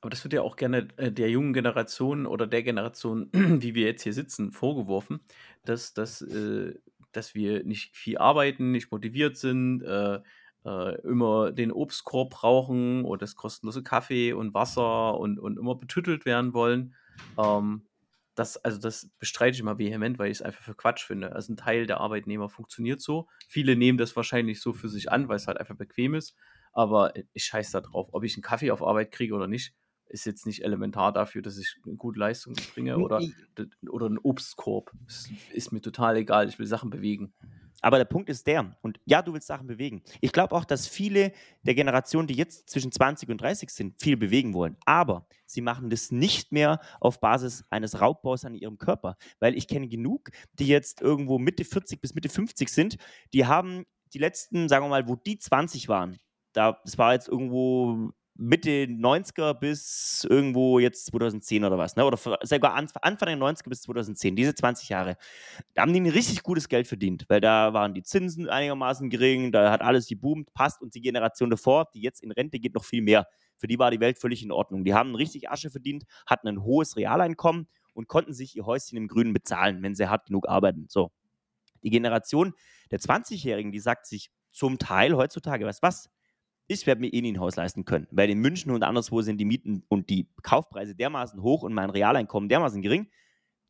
[0.00, 3.86] Aber das wird ja auch gerne äh, der jungen Generation oder der Generation, wie wir
[3.86, 5.20] jetzt hier sitzen, vorgeworfen,
[5.64, 6.74] dass, dass, äh,
[7.12, 10.20] dass wir nicht viel arbeiten, nicht motiviert sind, äh,
[10.64, 16.24] äh, immer den Obstkorb brauchen oder das kostenlose Kaffee und Wasser und, und immer betüttelt
[16.24, 16.94] werden wollen.
[17.38, 17.86] Ähm,
[18.34, 21.32] das, also das bestreite ich immer vehement, weil ich es einfach für Quatsch finde.
[21.34, 23.28] Also ein Teil der Arbeitnehmer funktioniert so.
[23.48, 26.34] Viele nehmen das wahrscheinlich so für sich an, weil es halt einfach bequem ist.
[26.72, 29.74] Aber ich scheiße da drauf, ob ich einen Kaffee auf Arbeit kriege oder nicht
[30.10, 33.22] ist jetzt nicht elementar dafür, dass ich eine gute Leistung bringe oder,
[33.88, 34.92] oder ein Obstkorb.
[35.06, 36.48] Das ist mir total egal.
[36.48, 37.32] Ich will Sachen bewegen.
[37.82, 40.02] Aber der Punkt ist der, und ja, du willst Sachen bewegen.
[40.20, 44.16] Ich glaube auch, dass viele der Generationen, die jetzt zwischen 20 und 30 sind, viel
[44.16, 44.76] bewegen wollen.
[44.84, 49.16] Aber sie machen das nicht mehr auf Basis eines Raubbaus an ihrem Körper.
[49.38, 52.96] Weil ich kenne genug, die jetzt irgendwo Mitte 40 bis Mitte 50 sind,
[53.32, 56.18] die haben die letzten, sagen wir mal, wo die 20 waren,
[56.52, 62.06] da, das war jetzt irgendwo Mitte 90er bis irgendwo jetzt 2010 oder was, ne?
[62.06, 65.18] oder sogar Anfang der 90er bis 2010, diese 20 Jahre,
[65.74, 69.52] da haben die ein richtig gutes Geld verdient, weil da waren die Zinsen einigermaßen gering,
[69.52, 72.84] da hat alles geboomt, passt und die Generation davor, die jetzt in Rente geht, noch
[72.84, 73.26] viel mehr.
[73.58, 74.84] Für die war die Welt völlig in Ordnung.
[74.84, 79.06] Die haben richtig Asche verdient, hatten ein hohes Realeinkommen und konnten sich ihr Häuschen im
[79.06, 80.86] Grünen bezahlen, wenn sie hart genug arbeiten.
[80.88, 81.12] So.
[81.82, 82.54] Die Generation
[82.90, 86.08] der 20-Jährigen, die sagt sich zum Teil heutzutage, weißt was,
[86.70, 89.38] ich werde mir eh nie ein Haus leisten können, weil in München und anderswo sind
[89.38, 93.08] die Mieten und die Kaufpreise dermaßen hoch und mein Realeinkommen dermaßen gering.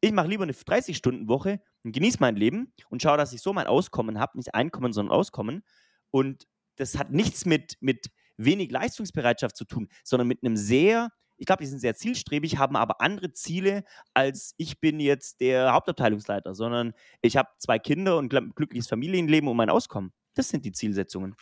[0.03, 3.67] Ich mache lieber eine 30-Stunden-Woche und genieße mein Leben und schaue, dass ich so mein
[3.67, 5.63] Auskommen habe, nicht Einkommen, sondern Auskommen.
[6.11, 11.09] Und das hat nichts mit, mit wenig Leistungsbereitschaft zu tun, sondern mit einem sehr,
[11.39, 15.73] ich glaube, die sind sehr zielstrebig, haben aber andere Ziele, als ich bin jetzt der
[15.73, 20.13] Hauptabteilungsleiter, sondern ich habe zwei Kinder und glückliches Familienleben und mein Auskommen.
[20.35, 21.35] Das sind die Zielsetzungen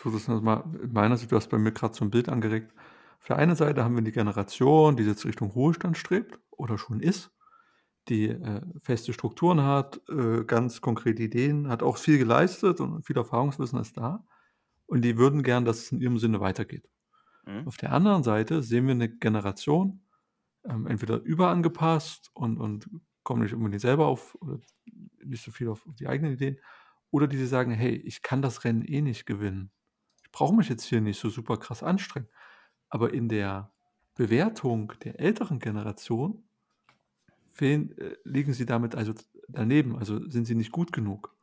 [0.00, 2.72] versuche das mal in meiner Sicht, du hast bei mir gerade so ein Bild angeregt.
[3.20, 7.00] Auf der einen Seite haben wir die Generation, die jetzt Richtung Ruhestand strebt oder schon
[7.00, 7.32] ist,
[8.08, 13.16] die äh, feste Strukturen hat, äh, ganz konkrete Ideen, hat auch viel geleistet und viel
[13.16, 14.24] Erfahrungswissen ist da.
[14.86, 16.88] Und die würden gern, dass es in ihrem Sinne weitergeht.
[17.44, 17.68] Mhm.
[17.68, 20.02] Auf der anderen Seite sehen wir eine Generation,
[20.64, 22.88] ähm, entweder überangepasst und, und
[23.22, 24.58] kommen nicht unbedingt selber auf, oder
[25.22, 26.58] nicht so viel auf die eigenen Ideen,
[27.10, 29.70] oder die sagen, hey, ich kann das Rennen eh nicht gewinnen
[30.32, 32.28] brauche mich jetzt hier nicht so super krass anstrengen.
[32.88, 33.72] Aber in der
[34.14, 36.44] Bewertung der älteren Generation
[37.52, 39.14] fehlen, äh, liegen sie damit also
[39.48, 41.34] daneben, also sind sie nicht gut genug.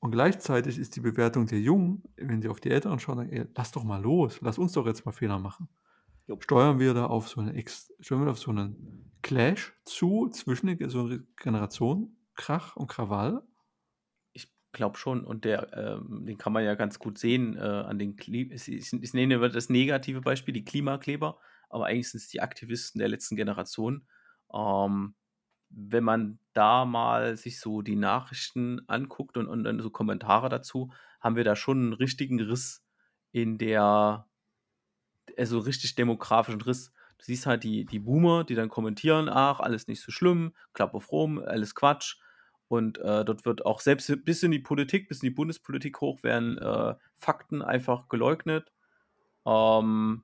[0.00, 3.46] Und gleichzeitig ist die Bewertung der Jungen, wenn sie auf die Älteren schauen, sagen, ey,
[3.56, 5.68] lass doch mal los, lass uns doch jetzt mal Fehler machen.
[6.26, 6.38] Jo.
[6.40, 7.64] Steuern wir da auf so, eine,
[8.00, 13.42] steuern wir auf so einen Clash zu zwischen den so Generationen, Krach und Krawall?
[14.72, 15.24] Glaube schon.
[15.24, 19.12] Und der, ähm, den kann man ja ganz gut sehen äh, an den Kli ich,
[19.12, 24.06] nenne das negative Beispiel, die Klimakleber, aber eigentlich sind es die Aktivisten der letzten Generation.
[24.52, 25.14] Ähm,
[25.70, 30.92] wenn man da mal sich so die Nachrichten anguckt und, und dann so Kommentare dazu,
[31.20, 32.84] haben wir da schon einen richtigen Riss
[33.32, 34.26] in der,
[35.36, 36.92] also richtig demografischen Riss.
[37.18, 40.94] Du siehst halt die, die Boomer, die dann kommentieren, ach, alles nicht so schlimm, klapp
[40.94, 42.16] auf Rom, alles Quatsch.
[42.68, 46.22] Und äh, dort wird auch selbst bis in die Politik, bis in die Bundespolitik hoch
[46.22, 48.72] werden äh, Fakten einfach geleugnet.
[49.46, 50.22] Ähm,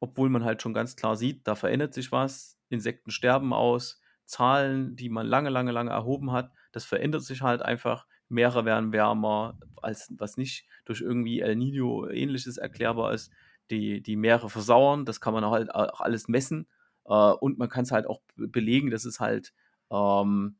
[0.00, 2.58] obwohl man halt schon ganz klar sieht, da verändert sich was.
[2.68, 4.00] Insekten sterben aus.
[4.26, 8.06] Zahlen, die man lange, lange, lange erhoben hat, das verändert sich halt einfach.
[8.28, 13.30] Meere werden wärmer, als was nicht durch irgendwie El Nino ähnliches erklärbar ist.
[13.70, 16.66] Die, die Meere versauern, das kann man halt auch alles messen.
[17.04, 19.52] Äh, und man kann es halt auch belegen, dass es halt
[19.90, 20.56] ähm,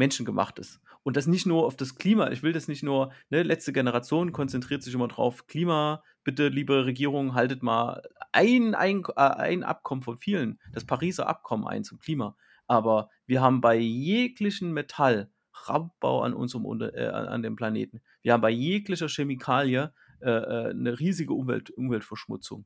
[0.00, 0.80] menschengemacht ist.
[1.02, 2.30] Und das nicht nur auf das Klima.
[2.30, 6.84] Ich will das nicht nur, ne, letzte Generation konzentriert sich immer drauf, Klima, bitte, liebe
[6.86, 11.98] Regierung, haltet mal ein, ein, äh, ein Abkommen von vielen, das Pariser Abkommen ein zum
[11.98, 12.36] Klima.
[12.66, 15.30] Aber wir haben bei jeglichen Metall
[15.68, 18.00] Raubbau an unserem äh, an dem Planeten.
[18.22, 22.64] Wir haben bei jeglicher Chemikalie äh, äh, eine riesige Umwelt, Umweltverschmutzung.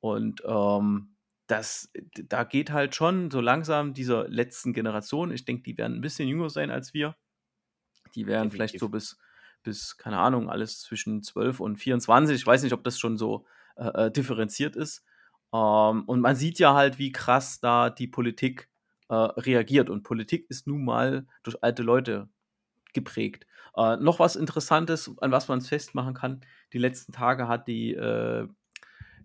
[0.00, 1.14] Und ähm,
[1.50, 6.00] das, da geht halt schon so langsam dieser letzten Generation, ich denke, die werden ein
[6.00, 7.16] bisschen jünger sein als wir.
[8.14, 8.54] Die werden Definitiv.
[8.54, 9.18] vielleicht so bis,
[9.62, 12.36] bis, keine Ahnung, alles zwischen 12 und 24.
[12.36, 15.04] Ich weiß nicht, ob das schon so äh, äh, differenziert ist.
[15.52, 18.68] Ähm, und man sieht ja halt, wie krass da die Politik
[19.08, 19.90] äh, reagiert.
[19.90, 22.28] Und Politik ist nun mal durch alte Leute
[22.92, 23.46] geprägt.
[23.76, 26.44] Äh, noch was Interessantes, an was man es festmachen kann.
[26.72, 28.48] Die letzten Tage hat die äh,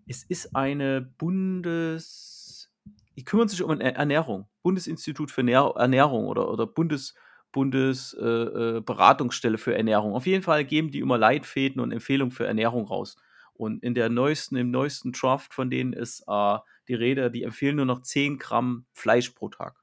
[0.06, 2.72] es ist eine Bundes.
[3.16, 4.46] Die kümmern sich um Ernährung.
[4.62, 7.14] Bundesinstitut für Ernährung oder, oder Bundes,
[7.52, 10.14] Bundesberatungsstelle äh, äh für Ernährung.
[10.14, 13.16] Auf jeden Fall geben die immer Leitfäden und Empfehlungen für Ernährung raus.
[13.54, 17.76] Und in der neuesten, im neuesten Draft von denen ist äh, die Rede, die empfehlen
[17.76, 19.82] nur noch 10 Gramm Fleisch pro Tag.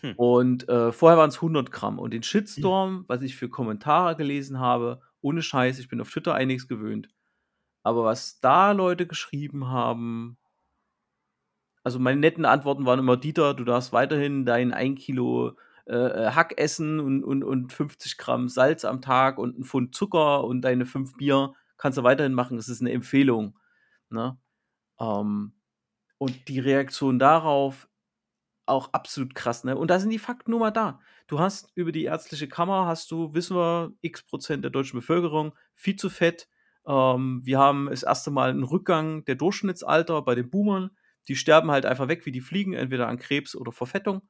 [0.00, 0.12] Hm.
[0.16, 1.98] Und äh, vorher waren es 100 Gramm.
[1.98, 6.34] Und den Shitstorm, was ich für Kommentare gelesen habe, ohne Scheiß, ich bin auf Twitter
[6.34, 7.08] einiges gewöhnt.
[7.84, 10.38] Aber was da Leute geschrieben haben,
[11.84, 16.30] also meine netten Antworten waren immer, Dieter, du darfst weiterhin dein 1 Kilo äh, äh,
[16.30, 20.62] Hack essen und, und, und 50 Gramm Salz am Tag und ein Pfund Zucker und
[20.62, 22.56] deine 5 Bier kannst du weiterhin machen.
[22.56, 23.58] Das ist eine Empfehlung.
[24.08, 24.38] Ne?
[24.98, 25.52] Ähm,
[26.16, 27.86] und die Reaktion darauf
[28.64, 29.64] auch absolut krass.
[29.64, 29.76] Ne?
[29.76, 31.00] Und da sind die Fakten nur mal da.
[31.26, 35.54] Du hast über die ärztliche Kammer, hast du, wissen wir, x Prozent der deutschen Bevölkerung
[35.74, 36.48] viel zu fett.
[36.86, 40.90] Ähm, wir haben das erste Mal einen Rückgang der Durchschnittsalter bei den Boomern.
[41.28, 44.22] Die sterben halt einfach weg wie die Fliegen, entweder an Krebs oder Verfettung.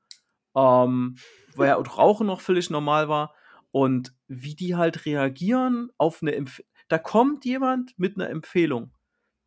[0.54, 1.16] Ähm,
[1.56, 3.34] weil ja auch Rauchen noch völlig normal war.
[3.72, 6.70] Und wie die halt reagieren auf eine Empfehlung.
[6.88, 8.92] Da kommt jemand mit einer Empfehlung.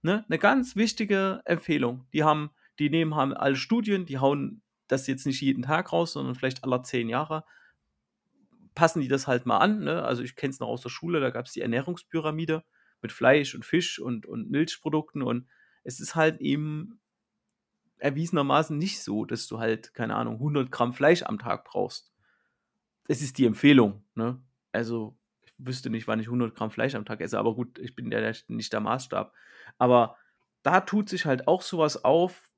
[0.02, 0.26] Ne?
[0.28, 2.06] Eine ganz wichtige Empfehlung.
[2.12, 6.14] Die haben, die nehmen haben alle Studien, die hauen das jetzt nicht jeden Tag raus,
[6.14, 7.46] sondern vielleicht alle zehn Jahre.
[8.76, 9.80] Passen die das halt mal an.
[9.80, 10.04] Ne?
[10.04, 12.64] Also ich kenne es noch aus der Schule, da gab es die Ernährungspyramide
[13.02, 15.48] mit Fleisch und Fisch und, und Milchprodukten und
[15.84, 17.00] es ist halt eben
[18.00, 22.12] erwiesenermaßen nicht so, dass du halt, keine Ahnung, 100 Gramm Fleisch am Tag brauchst.
[23.08, 24.42] Das ist die Empfehlung, ne?
[24.72, 27.96] Also, ich wüsste nicht, wann ich 100 Gramm Fleisch am Tag esse, aber gut, ich
[27.96, 29.34] bin ja nicht der Maßstab.
[29.78, 30.18] Aber
[30.62, 32.50] da tut sich halt auch sowas auf,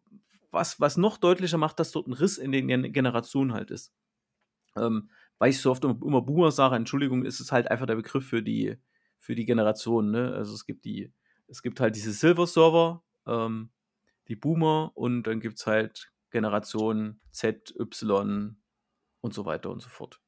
[0.52, 3.94] was, was noch deutlicher macht, dass dort ein Riss in den Generationen halt ist.
[4.76, 8.28] Ähm, weil ich so oft immer Boomer sage, Entschuldigung, ist es halt einfach der Begriff
[8.28, 8.78] für die,
[9.20, 10.34] für die Generation, ne?
[10.34, 11.14] Also es gibt die,
[11.48, 13.70] es gibt halt diese Silver-Server, ähm,
[14.28, 18.58] die Boomer und dann gibt es halt Generation Z, Y
[19.22, 20.20] und so weiter und so fort.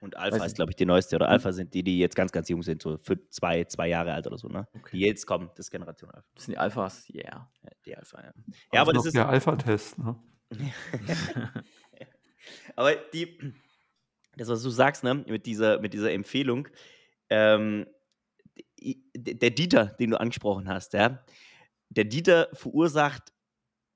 [0.00, 1.14] Und Alpha Weiß ist, glaube ich, die neueste.
[1.14, 1.34] Oder hm.
[1.34, 4.26] Alpha sind die, die jetzt ganz, ganz jung sind, so für zwei, zwei Jahre alt
[4.26, 4.66] oder so, ne?
[4.74, 4.96] Okay.
[4.96, 6.26] Die jetzt kommen, das ist Generation Alpha.
[6.34, 7.48] Das sind die Alphas, yeah.
[7.62, 8.32] Ja, die Alpha, ja.
[8.72, 9.14] Ja, aber das ist.
[9.14, 10.20] Der Alpha-Test, ne?
[12.76, 13.54] aber die,
[14.36, 16.66] das, was du sagst, ne, mit dieser, mit dieser Empfehlung,
[17.30, 17.86] ähm,
[19.14, 21.22] der Dieter, den du angesprochen hast, ja,
[21.88, 23.32] der Dieter verursacht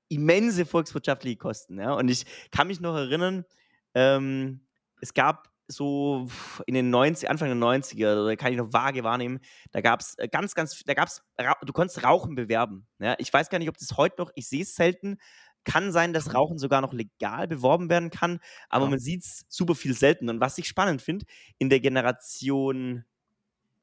[0.09, 1.79] immense volkswirtschaftliche Kosten.
[1.79, 1.93] Ja?
[1.93, 3.45] Und ich kann mich noch erinnern,
[3.93, 4.61] ähm,
[5.01, 6.27] es gab so
[6.65, 9.39] in den 90, Anfang der 90er, da kann ich noch vage wahrnehmen,
[9.71, 11.21] da gab es äh, ganz, ganz, da gab es,
[11.65, 12.87] du konntest Rauchen bewerben.
[12.99, 13.15] Ja?
[13.17, 15.17] Ich weiß gar nicht, ob das heute noch, ich sehe es selten,
[15.65, 18.91] kann sein, dass Rauchen sogar noch legal beworben werden kann, aber ja.
[18.91, 20.29] man sieht es super viel selten.
[20.29, 21.25] Und was ich spannend finde,
[21.57, 23.03] in der Generation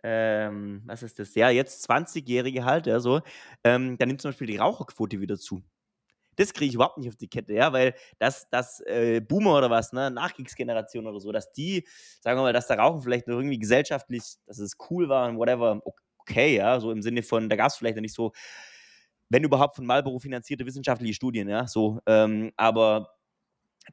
[0.05, 1.35] ähm, was ist das?
[1.35, 3.23] Ja, jetzt 20-Jährige halt, ja, so,
[3.65, 5.65] ähm, dann nimmt zum Beispiel die Raucherquote wieder zu.
[6.37, 9.71] Das kriege ich überhaupt nicht auf die Kette, ja, weil das, das äh, Boomer oder
[9.71, 11.87] was, ne, Nachkriegsgeneration oder so, dass die,
[12.21, 15.39] sagen wir mal, dass da Rauchen vielleicht noch irgendwie gesellschaftlich, dass es cool war und
[15.39, 15.81] whatever,
[16.19, 18.33] okay, ja, so im Sinne von, da gab es vielleicht nicht so,
[19.31, 23.15] wenn überhaupt von Marlboro finanzierte wissenschaftliche Studien, ja, so, ähm, aber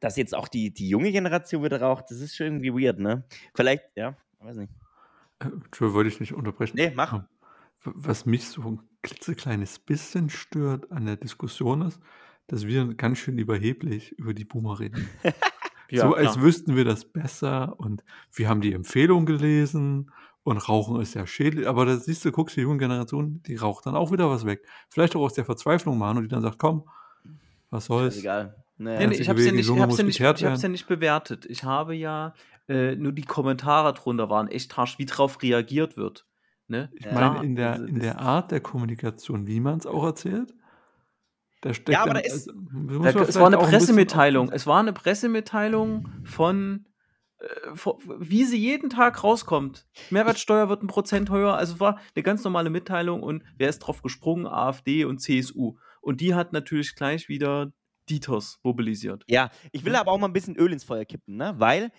[0.02, 3.24] dass jetzt auch die, die junge Generation wieder raucht, das ist schon irgendwie weird, ne?
[3.56, 4.81] Vielleicht, ja, weiß nicht.
[5.42, 6.78] Entschuldigung, wollte ich nicht unterbrechen.
[6.78, 7.14] Nee, mach.
[7.14, 7.26] Ähm,
[7.84, 12.00] was mich so ein klitzekleines bisschen stört an der Diskussion ist,
[12.48, 15.10] dass wir ganz schön überheblich über die Boomer reden.
[15.90, 16.44] ja, so als klar.
[16.44, 20.12] wüssten wir das besser und wir haben die Empfehlung gelesen
[20.44, 21.68] und Rauchen ist ja schädlich.
[21.68, 24.66] Aber da siehst du, guckst die junge Generation, die raucht dann auch wieder was weg.
[24.90, 26.88] Vielleicht auch aus der Verzweiflung machen und die dann sagt, komm,
[27.70, 28.18] was soll's.
[28.18, 28.56] Egal.
[28.78, 29.00] Naja.
[29.00, 31.46] Nee, nee, ich habe es ja, nicht, ja, nicht, ja nicht bewertet.
[31.46, 32.34] Ich habe ja
[32.68, 36.26] äh, nur die Kommentare drunter waren echt harsch, wie drauf reagiert wird.
[36.68, 36.90] Ne?
[36.94, 37.14] Ich ja.
[37.14, 40.54] meine, in der, also in der Art der Kommunikation, wie man es auch erzählt,
[41.62, 44.50] da steckt ja, aber dann, da ist, also, da, es war eine Pressemitteilung.
[44.50, 46.88] Ein es war eine Pressemitteilung von,
[47.40, 49.86] äh, von, wie sie jeden Tag rauskommt.
[50.10, 51.56] Mehrwertsteuer wird ein Prozent höher.
[51.56, 54.48] Also es war eine ganz normale Mitteilung und wer ist drauf gesprungen?
[54.48, 55.76] AfD und CSU.
[56.02, 57.72] Und die hat natürlich gleich wieder
[58.10, 59.24] Dieters mobilisiert.
[59.28, 61.54] Ja, ich will aber auch mal ein bisschen Öl ins Feuer kippen, ne?
[61.58, 61.90] Weil äh,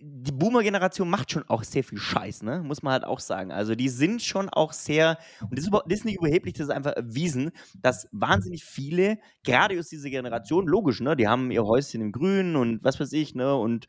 [0.00, 2.62] die Boomer-Generation macht schon auch sehr viel Scheiß, ne?
[2.64, 3.52] Muss man halt auch sagen.
[3.52, 6.68] Also die sind schon auch sehr, und das ist, über, das ist nicht überheblich, das
[6.68, 11.14] ist einfach erwiesen, dass wahnsinnig viele, gerade aus dieser Generation, logisch, ne?
[11.16, 13.54] Die haben ihr Häuschen im Grün und was weiß ich, ne?
[13.54, 13.86] Und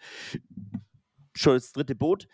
[1.35, 2.27] schon das dritte Boot.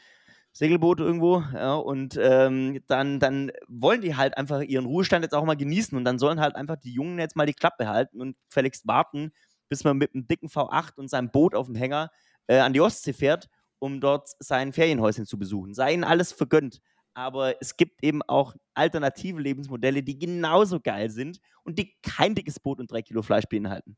[0.52, 5.44] Segelboot irgendwo, ja, und ähm, dann, dann wollen die halt einfach ihren Ruhestand jetzt auch
[5.44, 8.38] mal genießen und dann sollen halt einfach die Jungen jetzt mal die Klappe halten und
[8.50, 9.34] fälligst warten,
[9.68, 12.10] bis man mit einem dicken V8 und seinem Boot auf dem Hänger
[12.48, 15.74] äh, an die Ostsee fährt, um dort sein Ferienhäuschen zu besuchen.
[15.74, 16.82] Sei ihnen alles vergönnt.
[17.14, 22.60] Aber es gibt eben auch alternative Lebensmodelle, die genauso geil sind und die kein dickes
[22.60, 23.96] Boot und drei Kilo Fleisch beinhalten.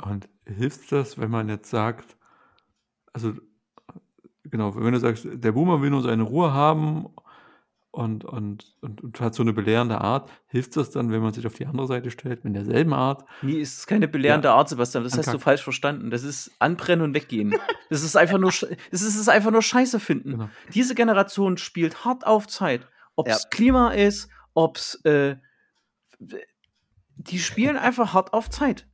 [0.00, 2.16] Und hilft das, wenn man jetzt sagt,
[3.12, 3.32] also
[4.44, 7.06] genau, wenn du sagst, der Boomer will nur seine Ruhe haben
[7.96, 10.30] und, und, und, und hat so eine belehrende Art.
[10.48, 13.24] Hilft das dann, wenn man sich auf die andere Seite stellt, mit derselben Art?
[13.40, 15.02] Nee, es ist keine belehrende Art, Sebastian.
[15.02, 16.10] Das hast du falsch verstanden.
[16.10, 17.54] Das ist anbrennen und weggehen.
[17.88, 20.32] Das ist einfach nur, das ist, es ist einfach nur Scheiße finden.
[20.32, 20.50] Genau.
[20.74, 22.86] Diese Generation spielt hart auf Zeit.
[23.14, 23.48] Ob es Ja.
[23.50, 25.36] Klima ist, ob es, äh,
[27.16, 28.86] die spielen einfach hart auf Zeit.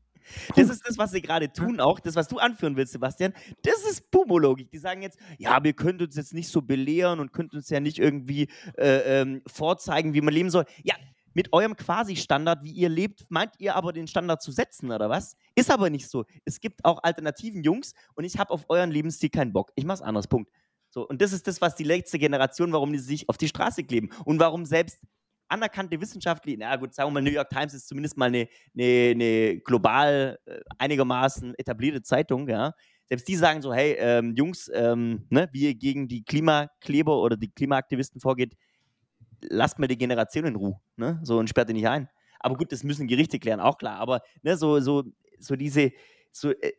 [0.56, 3.32] Das ist das, was sie gerade tun, auch das, was du anführen willst, Sebastian.
[3.62, 4.70] Das ist Pumologik.
[4.70, 7.80] Die sagen jetzt, ja, wir können uns jetzt nicht so belehren und könnten uns ja
[7.80, 10.64] nicht irgendwie äh, ähm, vorzeigen, wie man leben soll.
[10.82, 10.94] Ja,
[11.34, 15.36] mit eurem Quasi-Standard, wie ihr lebt, meint ihr aber den Standard zu setzen, oder was?
[15.54, 16.24] Ist aber nicht so.
[16.44, 19.72] Es gibt auch alternativen Jungs und ich habe auf euren Lebensstil keinen Bock.
[19.74, 20.50] Ich mach's anders, Punkt.
[20.90, 23.82] So, und das ist das, was die letzte Generation, warum die sich auf die Straße
[23.84, 25.00] kleben und warum selbst
[25.52, 29.10] anerkannte Wissenschaftler, na gut, sagen wir mal, New York Times ist zumindest mal eine, eine,
[29.10, 32.72] eine global äh, einigermaßen etablierte Zeitung, ja.
[33.06, 37.36] Selbst die sagen so, hey, ähm, Jungs, ähm, ne, wie ihr gegen die Klimakleber oder
[37.36, 38.54] die Klimaaktivisten vorgeht,
[39.42, 41.20] lasst mal die Generation in Ruhe, ne?
[41.22, 42.08] So und sperrt die nicht ein.
[42.40, 43.98] Aber gut, das müssen Gerichte klären, auch klar.
[43.98, 45.04] Aber ne, so, so,
[45.38, 45.92] so diese,
[46.32, 46.72] so, äh,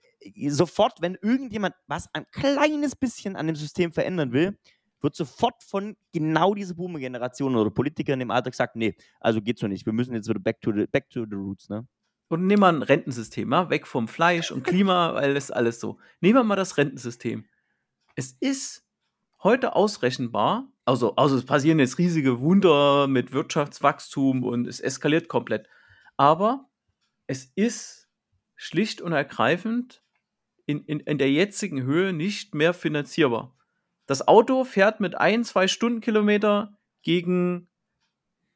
[0.49, 4.57] sofort, wenn irgendjemand was ein kleines bisschen an dem System verändern will,
[5.03, 9.67] wird sofort von genau dieser Boomer-Generation oder Politikern im Alter gesagt, nee, also geht so
[9.67, 9.85] nicht.
[9.85, 11.85] Wir müssen jetzt wieder back to the, back to the roots, ne?
[12.29, 13.69] Und nehmen wir ein Rentensystem, ja?
[13.69, 15.99] weg vom Fleisch und Klima, weil das ist alles so.
[16.21, 17.45] Nehmen wir mal das Rentensystem.
[18.15, 18.87] Es ist
[19.43, 25.67] heute ausrechenbar, also, also es passieren jetzt riesige Wunder mit Wirtschaftswachstum und es eskaliert komplett.
[26.17, 26.69] Aber
[27.27, 28.09] es ist
[28.55, 30.01] schlicht und ergreifend
[30.65, 33.53] in, in, in der jetzigen Höhe nicht mehr finanzierbar.
[34.05, 37.69] Das Auto fährt mit ein, zwei Stundenkilometer gegen,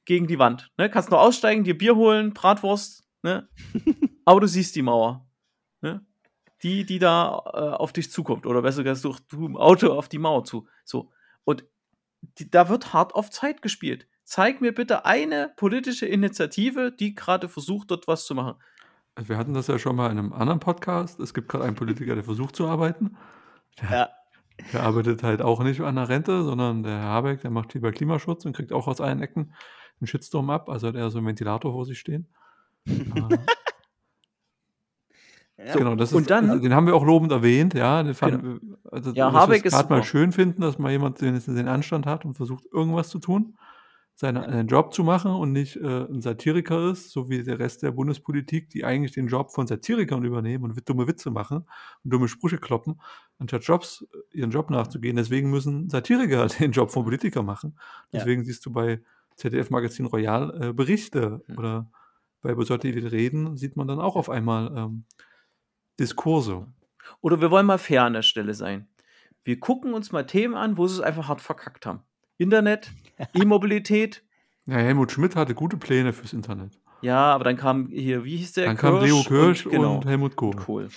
[0.05, 0.71] gegen die Wand.
[0.77, 0.89] Ne?
[0.89, 3.47] Kannst noch aussteigen, dir Bier holen, Bratwurst, ne?
[4.25, 5.27] aber du siehst die Mauer.
[5.81, 6.05] Ne?
[6.63, 8.45] Die, die da äh, auf dich zukommt.
[8.45, 10.67] Oder besser gesagt, du im Auto auf die Mauer zu.
[10.83, 11.11] So.
[11.43, 11.65] Und
[12.39, 14.07] die, da wird hart auf Zeit gespielt.
[14.23, 18.55] Zeig mir bitte eine politische Initiative, die gerade versucht, dort was zu machen.
[19.15, 21.19] Also wir hatten das ja schon mal in einem anderen Podcast.
[21.19, 23.17] Es gibt gerade einen Politiker, der versucht zu arbeiten.
[23.81, 24.09] Der, Ja.
[24.73, 27.91] Der arbeitet halt auch nicht an der Rente, sondern der Herr Habeck, der macht lieber
[27.91, 29.53] Klimaschutz und kriegt auch aus allen Ecken
[29.99, 30.69] einen Shitstorm ab.
[30.69, 32.27] Also hat er so einen Ventilator vor sich stehen.
[35.59, 35.75] Äh, Ja.
[35.75, 38.03] genau, das und ist, dann- also den haben wir auch lobend erwähnt, ja.
[38.03, 41.19] Den fanden wir, also Ja, Habeck es ist gerade mal schön finden, dass mal jemand
[41.19, 43.57] den, den Anstand hat und versucht, irgendwas zu tun,
[44.13, 47.81] seinen, einen Job zu machen und nicht äh, ein Satiriker ist, so wie der Rest
[47.83, 51.65] der Bundespolitik, die eigentlich den Job von Satirikern übernehmen und dumme Witze machen
[52.03, 53.01] und dumme Sprüche kloppen,
[53.39, 55.15] anstatt Jobs, ihren Job nachzugehen.
[55.15, 57.77] Deswegen müssen Satiriker den Job von Politikern machen.
[58.11, 58.19] Ja.
[58.19, 59.01] Deswegen siehst du bei
[59.35, 61.57] ZDF Magazin Royal äh, Berichte Hm.
[61.57, 61.91] oder
[62.41, 65.05] bei Besotti will reden, sieht man dann auch auf einmal ähm,
[65.99, 66.67] Diskurse.
[67.21, 68.87] Oder wir wollen mal fair an der Stelle sein.
[69.43, 72.01] Wir gucken uns mal Themen an, wo sie es einfach hart verkackt haben.
[72.37, 72.91] Internet,
[73.33, 74.23] E-Mobilität.
[74.65, 76.79] Ja, Helmut Schmidt hatte gute Pläne fürs Internet.
[77.01, 78.65] Ja, aber dann kam hier, wie hieß der?
[78.65, 80.55] Dann kam Leo Kirsch und, genau, Helmut Kohl.
[80.55, 80.89] Kohl.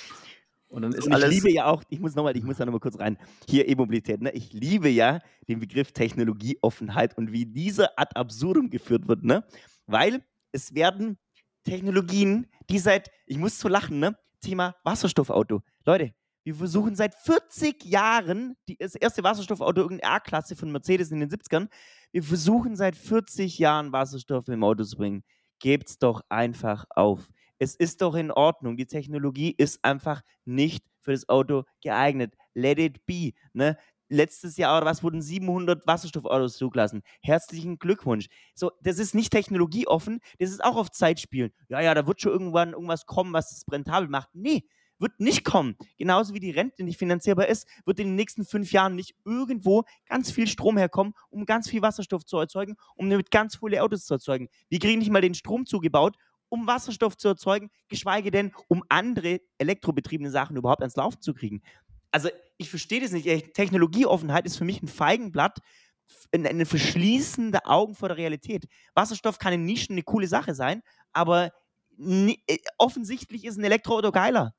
[0.70, 1.30] Und dann ist Und ich alles.
[1.34, 4.30] liebe ja auch, ich muss nochmal, ich muss da nochmal kurz rein, hier E-Mobilität, ne?
[4.30, 9.44] Ich liebe ja den Begriff Technologieoffenheit und wie dieser ad absurdum geführt wird, ne?
[9.86, 11.18] Weil es werden
[11.64, 14.16] Technologien, die seit, ich muss so lachen, ne?
[14.40, 15.60] Thema Wasserstoffauto.
[15.84, 21.18] Leute, wir versuchen seit 40 Jahren, die, das erste Wasserstoffauto, irgendeine A-Klasse von Mercedes in
[21.20, 21.68] den 70ern,
[22.12, 25.24] wir versuchen seit 40 Jahren Wasserstoff im Auto zu bringen.
[25.58, 27.28] Gebt's doch einfach auf.
[27.60, 28.78] Es ist doch in Ordnung.
[28.78, 32.34] Die Technologie ist einfach nicht für das Auto geeignet.
[32.54, 33.32] Let it be.
[33.52, 33.76] Ne?
[34.08, 37.02] Letztes Jahr oder was wurden 700 Wasserstoffautos zugelassen.
[37.20, 38.28] Herzlichen Glückwunsch.
[38.54, 41.52] So, das ist nicht technologieoffen, das ist auch auf Zeit spielen.
[41.68, 44.30] Ja, ja, da wird schon irgendwann irgendwas kommen, was es rentabel macht.
[44.32, 44.64] Nee,
[44.98, 45.76] wird nicht kommen.
[45.98, 49.84] Genauso wie die Rente nicht finanzierbar ist, wird in den nächsten fünf Jahren nicht irgendwo
[50.08, 54.04] ganz viel Strom herkommen, um ganz viel Wasserstoff zu erzeugen, um damit ganz viele Autos
[54.04, 54.48] zu erzeugen.
[54.68, 56.16] Wir kriegen nicht mal den Strom zugebaut,
[56.50, 61.62] um Wasserstoff zu erzeugen, geschweige denn, um andere elektrobetriebene Sachen überhaupt ans Laufen zu kriegen.
[62.10, 63.26] Also ich verstehe das nicht.
[63.26, 65.60] Echt, Technologieoffenheit ist für mich ein Feigenblatt,
[66.08, 68.66] f- ein, ein Verschließen der Augen vor der Realität.
[68.94, 70.82] Wasserstoff kann in Nischen eine coole Sache sein,
[71.12, 71.52] aber
[71.98, 74.54] äh, offensichtlich ist ein Elektroauto geiler.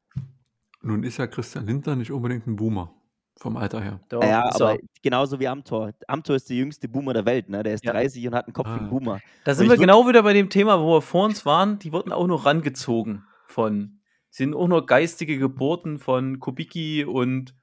[0.82, 2.96] Nun ist ja Christian Lindner nicht unbedingt ein Boomer.
[3.42, 4.00] Vom Alter her.
[4.10, 4.80] Doch, ja, ist aber er.
[5.02, 5.94] genauso wie Amtor.
[6.08, 7.64] Amtor ist der jüngste Boomer der Welt, ne?
[7.64, 7.92] Der ist Ja.
[7.92, 8.78] 30 und hat einen Kopf wie Ah.
[8.78, 9.20] ein Boomer.
[9.46, 11.80] Da Und sind wir genau wieder bei dem Thema, wo wir vor uns waren.
[11.80, 13.98] Die wurden auch noch rangezogen von.
[14.30, 17.56] Sind auch nur geistige Geburten von Kubicki und.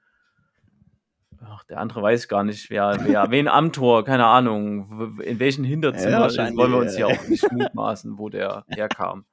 [1.41, 5.69] Ach, der andere weiß gar nicht, wer, wer wen Amtor, keine Ahnung, in welchen Ja,
[5.69, 7.17] Hinterzimmer wahrscheinlich, wollen wir uns hier äh.
[7.17, 9.23] auch nicht mutmaßen, wo der herkam.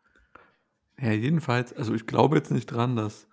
[1.00, 3.26] Ja, jedenfalls, also ich glaube jetzt nicht dran, dass,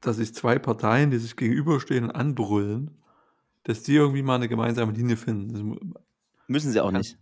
[0.00, 3.02] dass sich zwei Parteien, die sich gegenüberstehen und anbrüllen,
[3.64, 5.52] dass die irgendwie mal eine gemeinsame Linie finden.
[5.94, 6.04] Das
[6.48, 7.18] Müssen sie auch nicht.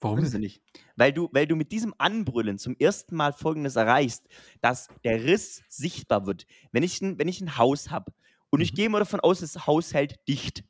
[0.00, 0.62] Warum Müssen sie nicht?
[0.96, 4.26] Weil du, weil du mit diesem Anbrüllen zum ersten Mal Folgendes erreichst,
[4.60, 6.46] dass der Riss sichtbar wird.
[6.70, 8.12] Wenn ich ein, wenn ich ein Haus habe
[8.50, 8.76] und ich Mhm.
[8.76, 10.62] gehe mal davon aus, das Haus hält dicht.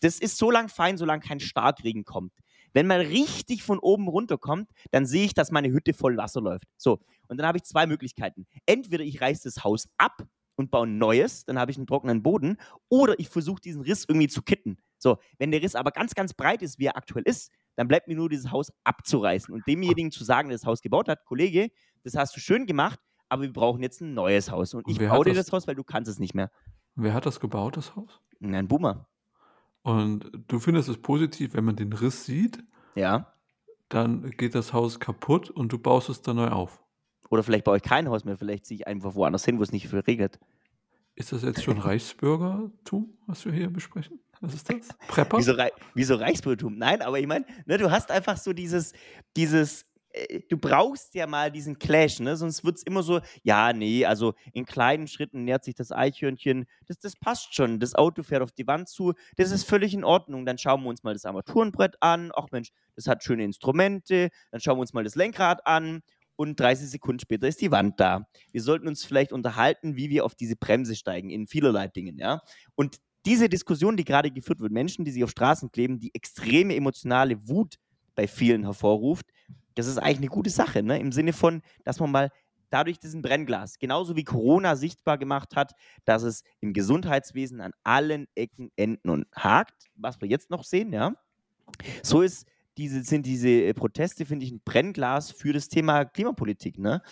[0.00, 2.32] Das ist so lang fein, solange kein Starkregen kommt.
[2.72, 6.64] Wenn man richtig von oben runterkommt, dann sehe ich, dass meine Hütte voll Wasser läuft.
[6.76, 8.46] So, und dann habe ich zwei Möglichkeiten.
[8.66, 10.26] Entweder ich reiße das Haus ab
[10.56, 12.56] und baue ein neues, dann habe ich einen trockenen Boden,
[12.88, 14.78] oder ich versuche diesen Riss irgendwie zu kitten.
[14.98, 18.06] So, wenn der Riss aber ganz, ganz breit ist, wie er aktuell ist, dann bleibt
[18.08, 21.70] mir nur dieses Haus abzureißen und demjenigen zu sagen, der das Haus gebaut hat, Kollege,
[22.04, 24.74] das hast du schön gemacht, aber wir brauchen jetzt ein neues Haus.
[24.74, 26.50] Und Und ich baue dir das- das Haus, weil du kannst es nicht mehr.
[26.94, 28.20] Wer hat das gebaut, das Haus?
[28.42, 29.08] Ein Boomer.
[29.82, 32.62] Und du findest es positiv, wenn man den Riss sieht,
[32.94, 33.32] Ja.
[33.88, 36.81] dann geht das Haus kaputt und du baust es dann neu auf.
[37.30, 39.72] Oder vielleicht baue ich kein Haus mehr, vielleicht ziehe ich einfach woanders hin, wo es
[39.72, 40.38] nicht viel regnet.
[41.14, 44.20] Ist das jetzt schon Reichsbürgertum, was wir hier besprechen?
[44.40, 44.88] Was ist das?
[45.08, 45.38] Prepper?
[45.38, 46.76] Wieso, Rei wieso Reichsbürgertum?
[46.76, 48.92] Nein, aber ich meine, ne, du hast einfach so dieses,
[49.36, 52.36] dieses, äh, du brauchst ja mal diesen Clash, ne?
[52.36, 56.66] Sonst wird es immer so, ja, nee, also in kleinen Schritten nähert sich das Eichhörnchen,
[56.86, 57.78] das, das passt schon.
[57.78, 60.46] Das Auto fährt auf die Wand zu, das ist völlig in Ordnung.
[60.46, 62.32] Dann schauen wir uns mal das Armaturenbrett an.
[62.34, 64.30] Ach Mensch, das hat schöne Instrumente.
[64.50, 66.02] Dann schauen wir uns mal das Lenkrad an.
[66.36, 68.26] Und 30 Sekunden später ist die Wand da.
[68.50, 72.40] Wir sollten uns vielleicht unterhalten, wie wir auf diese Bremse steigen, in vielerlei Dingen, ja.
[72.74, 76.74] Und diese Diskussion, die gerade geführt wird, Menschen, die sich auf Straßen kleben, die extreme
[76.74, 77.76] emotionale Wut
[78.14, 79.26] bei vielen hervorruft,
[79.74, 80.98] das ist eigentlich eine gute Sache, ne?
[80.98, 82.30] Im Sinne von, dass man mal
[82.70, 85.74] dadurch diesen Brennglas, genauso wie Corona sichtbar gemacht hat,
[86.04, 90.92] dass es im Gesundheitswesen an allen Ecken, Enden und hakt, was wir jetzt noch sehen,
[90.92, 91.14] ja.
[92.02, 96.78] So ist diese, sind diese äh, Proteste, finde ich, ein Brennglas für das Thema Klimapolitik,
[96.78, 97.02] ne?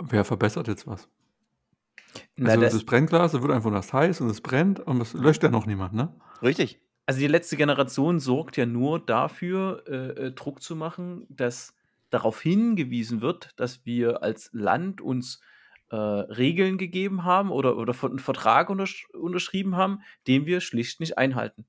[0.00, 1.08] Wer verbessert jetzt was?
[2.36, 5.12] Na, Also das, das Brennglas, da wird einfach das heiß und es brennt und das
[5.12, 6.14] löscht ja noch niemand, ne?
[6.42, 6.80] Richtig.
[7.06, 11.74] also die letzte Generation sorgt ja nur dafür, äh, äh, Druck zu machen, dass
[12.10, 15.40] darauf hingewiesen wird, dass wir als Land uns
[15.90, 21.18] äh, Regeln gegeben haben oder, oder einen Vertrag untersch unterschrieben haben, den wir schlicht nicht
[21.18, 21.66] einhalten.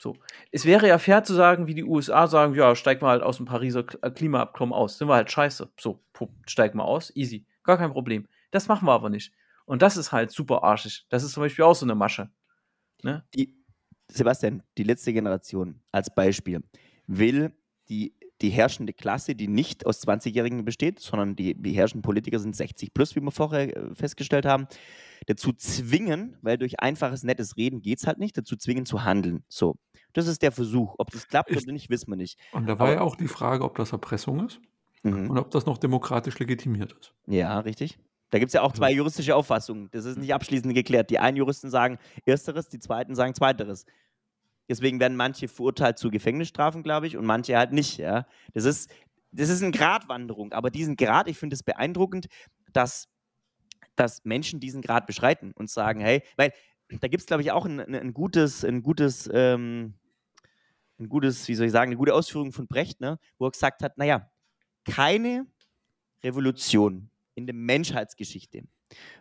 [0.00, 0.16] So.
[0.50, 3.36] Es wäre ja fair zu sagen, wie die USA sagen, ja, steig mal halt aus
[3.36, 4.96] dem Pariser äh, Klimaabkommen aus.
[4.96, 5.70] Sind wir halt scheiße.
[5.78, 6.02] So,
[6.46, 7.44] steig mal aus, easy.
[7.64, 8.26] Gar kein Problem.
[8.50, 9.32] Das machen wir aber nicht.
[9.66, 11.06] Und das ist halt super arschig.
[11.10, 12.30] Das ist zum Beispiel auch so eine Masche.
[13.02, 13.24] Ne?
[13.34, 13.54] Die,
[14.08, 16.62] Sebastian, die letzte Generation als Beispiel
[17.06, 17.52] will
[17.90, 22.56] die, die herrschende Klasse, die nicht aus 20-Jährigen besteht, sondern die, die herrschenden Politiker sind
[22.56, 24.66] 60 plus, wie wir vorher äh, festgestellt haben,
[25.26, 29.44] dazu zwingen, weil durch einfaches, nettes Reden geht es halt nicht, dazu zwingen zu handeln.
[29.48, 29.76] So,
[30.14, 30.94] das ist der Versuch.
[30.98, 32.38] Ob das klappt Ist- oder nicht, wissen wir nicht.
[32.52, 34.60] Und da war Aber- ja auch die Frage, ob das Erpressung ist
[35.02, 35.30] Mhm.
[35.30, 37.14] und ob das noch demokratisch legitimiert ist.
[37.26, 37.98] Ja, richtig.
[38.30, 39.88] Da gibt es ja auch zwei juristische Auffassungen.
[39.92, 41.10] Das ist nicht abschließend geklärt.
[41.10, 43.86] Die einen Juristen sagen Ersteres, die zweiten sagen Zweiteres.
[44.70, 47.98] Deswegen werden manche verurteilt zu Gefängnisstrafen, glaube ich, und manche halt nicht.
[47.98, 48.24] Ja?
[48.54, 48.88] Das, ist,
[49.32, 50.52] das ist eine Gratwanderung.
[50.52, 52.28] Aber diesen Grad, ich finde es beeindruckend,
[52.72, 53.08] dass,
[53.96, 56.52] dass Menschen diesen Grad beschreiten und sagen, hey, weil
[56.88, 59.94] da gibt es, glaube ich, auch ein, ein gutes, ein gutes, ähm,
[61.00, 63.18] ein gutes, wie soll ich sagen, eine gute Ausführung von Brecht, ne?
[63.38, 64.30] wo er gesagt hat, naja,
[64.84, 65.46] keine
[66.22, 68.62] Revolution in der Menschheitsgeschichte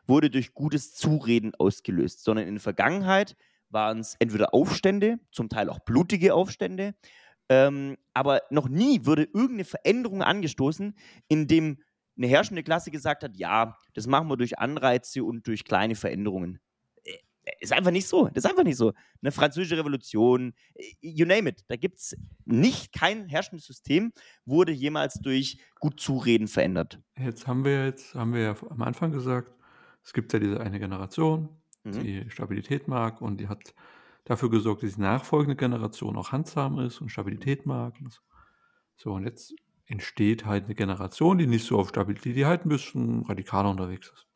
[0.05, 3.35] wurde durch gutes Zureden ausgelöst, sondern in der Vergangenheit
[3.69, 6.95] waren es entweder Aufstände, zum Teil auch blutige Aufstände,
[7.49, 10.95] ähm, aber noch nie wurde irgendeine Veränderung angestoßen,
[11.27, 11.79] in dem
[12.19, 16.59] eine herrschende Klasse gesagt hat, ja, das machen wir durch Anreize und durch kleine Veränderungen.
[17.03, 17.17] Äh,
[17.61, 18.27] Ist einfach nicht so.
[18.27, 18.93] Das ist einfach nicht so.
[19.21, 21.63] Eine französische Revolution, äh, you name it.
[21.69, 22.15] Da gibt es
[22.45, 24.11] nicht kein herrschendes System,
[24.45, 26.99] wurde jemals durch gut Zureden verändert.
[27.17, 29.55] Jetzt haben wir jetzt, haben wir ja am Anfang gesagt,
[30.03, 31.91] es gibt ja diese eine Generation, Mhm.
[32.03, 33.73] die Stabilität mag und die hat
[34.25, 37.93] dafür gesorgt, dass die nachfolgende Generation auch handsam ist und Stabilität mag.
[38.01, 38.19] Und so.
[38.97, 39.53] so, und jetzt
[39.87, 44.11] entsteht halt eine Generation, die nicht so auf Stabilität, die halt ein bisschen radikaler unterwegs
[44.13, 44.27] ist.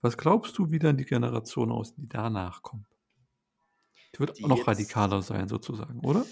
[0.00, 2.86] Was glaubst du, wie dann die Generation aus, die danach kommt?
[4.14, 6.24] Die wird Die auch noch radikaler sein, sozusagen, oder?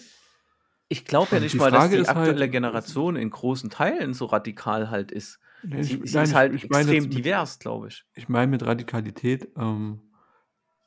[0.88, 4.24] Ich glaube ja Und nicht mal, dass die halt- aktuelle Generation in großen Teilen so
[4.26, 5.38] radikal halt ist.
[5.62, 8.04] Nee, Sie, ich- sie nein, ist ich- halt ich meine extrem mit- divers, glaube ich.
[8.14, 10.00] Ich meine mit Radikalität ähm,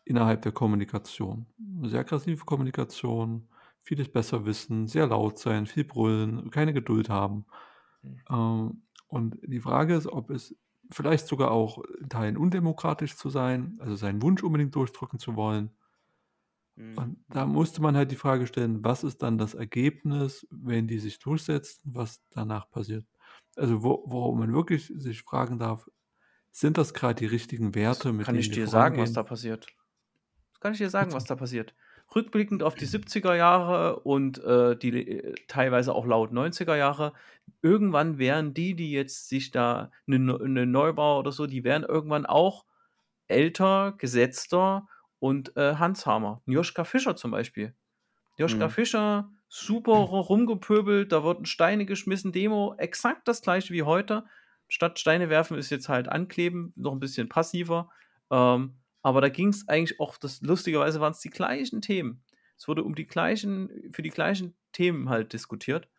[0.05, 1.47] innerhalb der Kommunikation.
[1.83, 3.49] Sehr aggressive Kommunikation,
[3.81, 7.45] vieles besser wissen, sehr laut sein, viel brüllen, keine Geduld haben.
[8.03, 8.23] Mhm.
[8.29, 10.55] Ähm, und die Frage ist, ob es
[10.91, 15.71] vielleicht sogar auch in Teilen undemokratisch zu sein, also seinen Wunsch unbedingt durchdrücken zu wollen.
[16.75, 16.97] Mhm.
[16.97, 20.99] Und da musste man halt die Frage stellen, was ist dann das Ergebnis, wenn die
[20.99, 23.05] sich durchsetzen, was danach passiert.
[23.55, 25.87] Also wo, worauf man wirklich sich fragen darf,
[26.51, 29.67] sind das gerade die richtigen Werte, mit Kann denen ich dir sagen, was da passiert?
[30.63, 31.75] Kann ich dir sagen, was da passiert.
[32.15, 37.11] rückblickend auf die 70er Jahre und äh, die äh, teilweise auch laut 90er Jahre,
[37.61, 42.25] irgendwann wären die, die jetzt sich da eine, eine Neubau oder so, die wären irgendwann
[42.25, 42.65] auch
[43.27, 44.87] älter, gesetzter
[45.19, 46.41] und äh, Hanshammer.
[46.45, 47.75] Joschka Fischer zum Beispiel.
[48.37, 48.71] Joschka Mhm.
[48.71, 54.25] Fischer, super rumgepöbelt, da wurden Steine geschmissen, Demo, exakt das gleiche wie heute.
[54.69, 57.91] Statt Steine werfen ist jetzt halt ankleben, noch ein bisschen passiver.
[58.31, 62.23] Ähm, aber da ging es eigentlich auch, das lustigerweise waren es die gleichen Themen.
[62.57, 65.89] Es wurde um die gleichen, für die gleichen Themen halt diskutiert.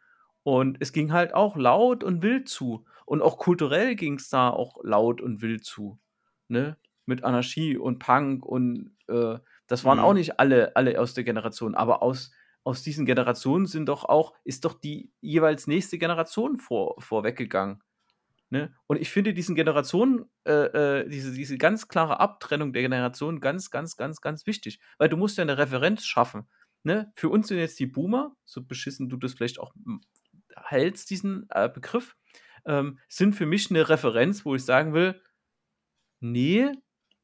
[0.43, 2.87] Und es ging halt auch laut und wild zu.
[3.07, 6.01] Und auch kulturell ging es da auch laut und wild zu.
[6.49, 6.79] Ne?
[7.07, 10.05] Mit Anarchie und Punk und äh, das waren Mhm.
[10.05, 12.33] auch nicht alle, alle aus der Generation, aber aus,
[12.65, 17.83] aus diesen Generationen sind doch auch, ist doch die jeweils nächste Generation vor, vorweggegangen.
[18.55, 18.73] Ne?
[18.87, 23.69] Und ich finde diesen Generationen, äh, äh, diese, diese ganz klare Abtrennung der Generationen ganz,
[23.73, 24.79] ganz, ganz, ganz wichtig.
[24.97, 26.47] Weil du musst ja eine Referenz schaffen.
[26.85, 27.11] Ne?
[27.17, 29.75] Für uns sind jetzt die Boomer, so beschissen du das vielleicht auch
[30.55, 32.15] hältst, diesen äh, Begriff,
[32.65, 35.21] ähm, sind für mich eine Referenz, wo ich sagen will,
[36.21, 36.71] nee,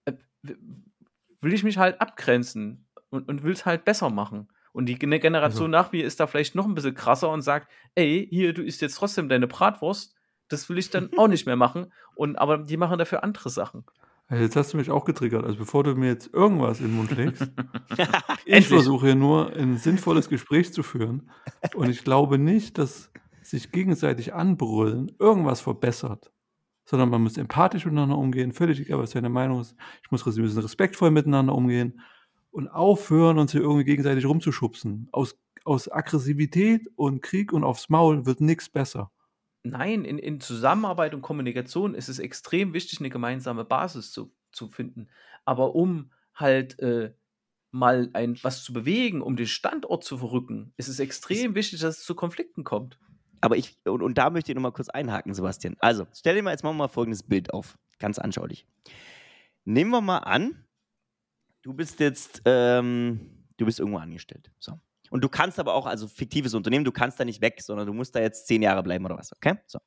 [0.07, 4.49] äh, will ich mich halt abgrenzen und, und will es halt besser machen.
[4.73, 8.27] Und die Generation nach mir ist da vielleicht noch ein bisschen krasser und sagt, ey,
[8.29, 10.17] hier, du isst jetzt trotzdem deine Bratwurst,
[10.51, 11.93] das will ich dann auch nicht mehr machen.
[12.15, 13.85] Und, aber die machen dafür andere Sachen.
[14.29, 15.45] Also jetzt hast du mich auch getriggert.
[15.45, 17.51] Also bevor du mir jetzt irgendwas in den Mund legst,
[18.45, 21.31] ich versuche hier nur ein sinnvolles Gespräch zu führen.
[21.75, 23.11] Und ich glaube nicht, dass
[23.43, 26.31] sich gegenseitig anbrüllen irgendwas verbessert.
[26.85, 29.75] Sondern man muss empathisch miteinander umgehen, völlig egal, was deine Meinung ist.
[30.03, 32.01] Ich muss, wir müssen respektvoll miteinander umgehen
[32.51, 35.09] und aufhören, uns hier irgendwie gegenseitig rumzuschubsen.
[35.13, 39.11] Aus, aus Aggressivität und Krieg und aufs Maul wird nichts besser.
[39.63, 44.69] Nein, in, in Zusammenarbeit und Kommunikation ist es extrem wichtig, eine gemeinsame Basis zu, zu
[44.69, 45.09] finden.
[45.45, 47.13] Aber um halt äh,
[47.71, 51.99] mal ein, was zu bewegen, um den Standort zu verrücken, ist es extrem wichtig, dass
[51.99, 52.99] es zu Konflikten kommt.
[53.41, 55.77] Aber ich, und, und da möchte ich nochmal kurz einhaken, Sebastian.
[55.81, 57.79] Also, stell dir mal jetzt mal, mal folgendes Bild auf.
[57.99, 58.67] Ganz anschaulich.
[59.65, 60.65] Nehmen wir mal an,
[61.63, 64.51] du bist jetzt, ähm, du bist irgendwo angestellt.
[64.59, 64.79] So.
[65.11, 67.93] Und du kannst aber auch, also fiktives Unternehmen, du kannst da nicht weg, sondern du
[67.93, 69.57] musst da jetzt zehn Jahre bleiben oder was, okay?
[69.67, 69.81] So.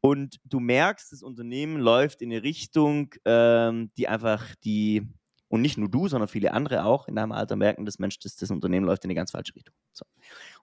[0.00, 5.06] Und du merkst, das Unternehmen läuft in eine Richtung, ähm, die einfach die,
[5.48, 8.36] und nicht nur du, sondern viele andere auch in deinem Alter merken, dass Mensch, das,
[8.36, 9.74] das Unternehmen läuft in eine ganz falsche Richtung.
[9.92, 10.04] So.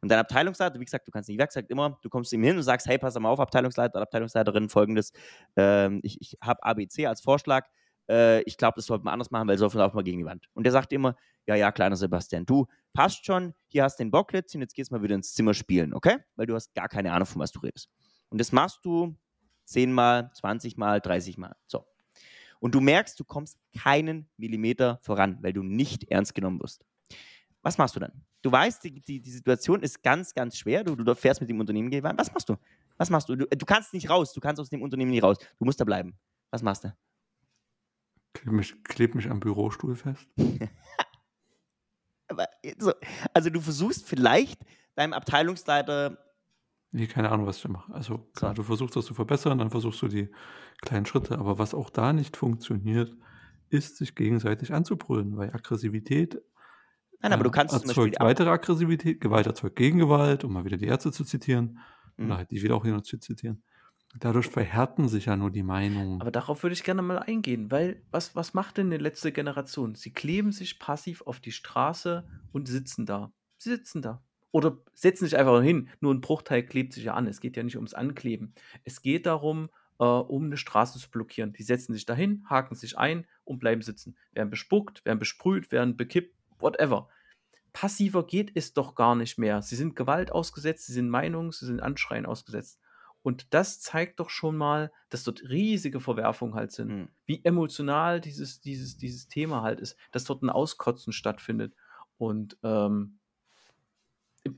[0.01, 2.57] Und dein Abteilungsleiter, wie gesagt, du kannst nicht weg, sagt immer, du kommst ihm hin
[2.57, 5.13] und sagst, hey, pass mal auf, Abteilungsleiter oder Abteilungsleiterin, folgendes,
[5.55, 7.67] ähm, ich, ich habe ABC als Vorschlag,
[8.09, 10.47] äh, ich glaube, das sollten wir anders machen, weil sonst laufen wir gegen die Wand.
[10.53, 14.11] Und der sagt immer, ja, ja, kleiner Sebastian, du passt schon, hier hast du den
[14.11, 16.17] Bocklätzchen, jetzt gehst mal wieder ins Zimmer spielen, okay?
[16.35, 17.89] Weil du hast gar keine Ahnung, von was du redest.
[18.29, 19.15] Und das machst du
[19.65, 21.55] zehnmal, 20 Mal, 30 Mal.
[21.67, 21.85] So.
[22.59, 26.83] Und du merkst, du kommst keinen Millimeter voran, weil du nicht ernst genommen wirst.
[27.61, 28.23] Was machst du dann?
[28.41, 30.83] Du weißt, die, die, die Situation ist ganz, ganz schwer.
[30.83, 32.19] Du, du fährst mit dem Unternehmen Wand.
[32.19, 32.55] Was machst du?
[32.97, 33.35] Was machst du?
[33.35, 33.45] du?
[33.45, 34.33] Du kannst nicht raus.
[34.33, 35.37] Du kannst aus dem Unternehmen nicht raus.
[35.59, 36.17] Du musst da bleiben.
[36.49, 36.93] Was machst du?
[38.37, 40.27] Kleb mich, kleb mich am Bürostuhl fest.
[42.27, 42.93] Aber, so,
[43.33, 44.59] also du versuchst vielleicht
[44.95, 46.17] deinem Abteilungsleiter
[46.91, 47.93] Nee, keine Ahnung, was ich mache.
[47.93, 50.29] Also klar, du versuchst das zu verbessern, dann versuchst du die
[50.81, 53.13] kleinen Schritte, aber was auch da nicht funktioniert,
[53.69, 56.41] ist, sich gegenseitig anzubrüllen, weil Aggressivität
[57.19, 60.77] Nein, aber du äh, kannst zum erzeugt weitere Aggressivität, Gewalt erzeugt Gegengewalt, um mal wieder
[60.77, 61.79] die Ärzte zu zitieren,
[62.17, 62.25] Mhm.
[62.25, 63.63] oder halt die wieder auch und zu zitieren.
[64.19, 66.21] Dadurch verhärten sich ja nur die Meinungen.
[66.21, 69.95] Aber darauf würde ich gerne mal eingehen, weil was, was macht denn die letzte Generation?
[69.95, 73.31] Sie kleben sich passiv auf die Straße und sitzen da.
[73.57, 74.23] Sie sitzen da.
[74.51, 75.89] Oder setzen sich einfach hin.
[75.99, 77.27] Nur ein Bruchteil klebt sich ja an.
[77.27, 78.53] Es geht ja nicht ums Ankleben.
[78.85, 81.53] Es geht darum, äh, um eine Straße zu blockieren.
[81.53, 84.17] Die setzen sich dahin, haken sich ein und bleiben sitzen.
[84.31, 87.09] Werden bespuckt, werden besprüht, werden bekippt, whatever.
[87.73, 89.61] Passiver geht es doch gar nicht mehr.
[89.61, 92.79] Sie sind Gewalt ausgesetzt, sie sind Meinungs-, sie sind Anschreien ausgesetzt.
[93.27, 96.87] Und das zeigt doch schon mal, dass dort riesige Verwerfungen halt sind.
[96.87, 97.07] Mhm.
[97.25, 101.73] Wie emotional dieses, dieses, dieses Thema halt ist, dass dort ein Auskotzen stattfindet.
[102.17, 103.19] Und ähm,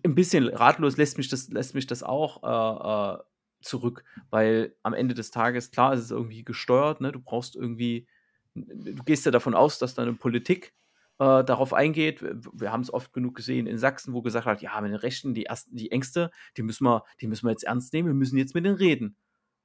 [0.05, 3.23] ein bisschen ratlos lässt mich das, lässt mich das auch äh, äh,
[3.61, 7.11] zurück, weil am Ende des Tages, klar, ist es irgendwie gesteuert, ne?
[7.11, 8.05] du brauchst irgendwie,
[8.53, 10.75] du gehst ja davon aus, dass deine Politik
[11.19, 12.21] äh, darauf eingeht.
[12.21, 15.33] Wir, haben es oft genug gesehen in Sachsen, wo gesagt hat, ja, mit den Rechten,
[15.33, 18.37] die ersten, die Ängste, die müssen wir, die müssen wir jetzt ernst nehmen, wir müssen
[18.37, 19.17] jetzt mit denen reden.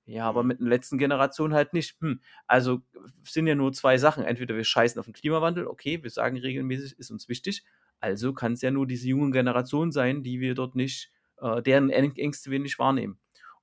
[0.06, 1.96] Ja, aber mit der letzten Generation halt nicht.
[2.00, 2.20] Hm.
[2.46, 2.82] Also
[3.22, 4.24] sind ja nur zwei Sachen.
[4.24, 7.64] Entweder wir scheißen auf den Klimawandel, okay, wir sagen regelmäßig, ist uns wichtig.
[8.00, 11.88] Also kann es ja nur diese junge Generation sein, die wir dort nicht, äh, deren
[11.88, 13.18] Ängste wir nicht wahrnehmen.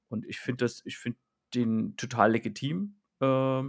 [0.10, 1.20] Und ich finde das, ich finde
[1.54, 3.62] den total legitim, äh,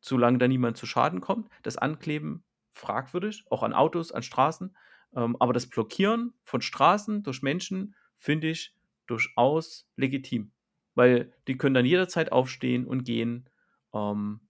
[0.00, 1.48] solange da niemand zu Schaden kommt.
[1.62, 2.42] Das Ankleben
[2.76, 4.76] fragwürdig, auch an Autos, an Straßen.
[5.14, 8.74] Ähm, aber das Blockieren von Straßen durch Menschen finde ich
[9.06, 10.52] durchaus legitim.
[10.94, 13.48] Weil die können dann jederzeit aufstehen und gehen.
[13.94, 14.40] Ähm,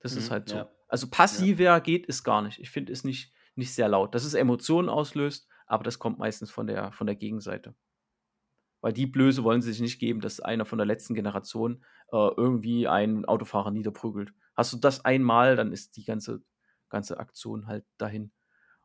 [0.00, 0.56] das ist Mhm, halt so.
[0.56, 0.70] ja.
[0.88, 2.58] Also passiver geht es gar nicht.
[2.60, 4.14] Ich finde es nicht, nicht sehr laut.
[4.14, 7.74] Dass es Emotionen auslöst, aber das kommt meistens von der, von der Gegenseite.
[8.80, 12.16] Weil die Blöße wollen sie sich nicht geben, dass einer von der letzten Generation äh,
[12.36, 14.32] irgendwie einen Autofahrer niederprügelt.
[14.56, 16.42] Hast du das einmal, dann ist die ganze,
[16.88, 18.32] ganze Aktion halt dahin.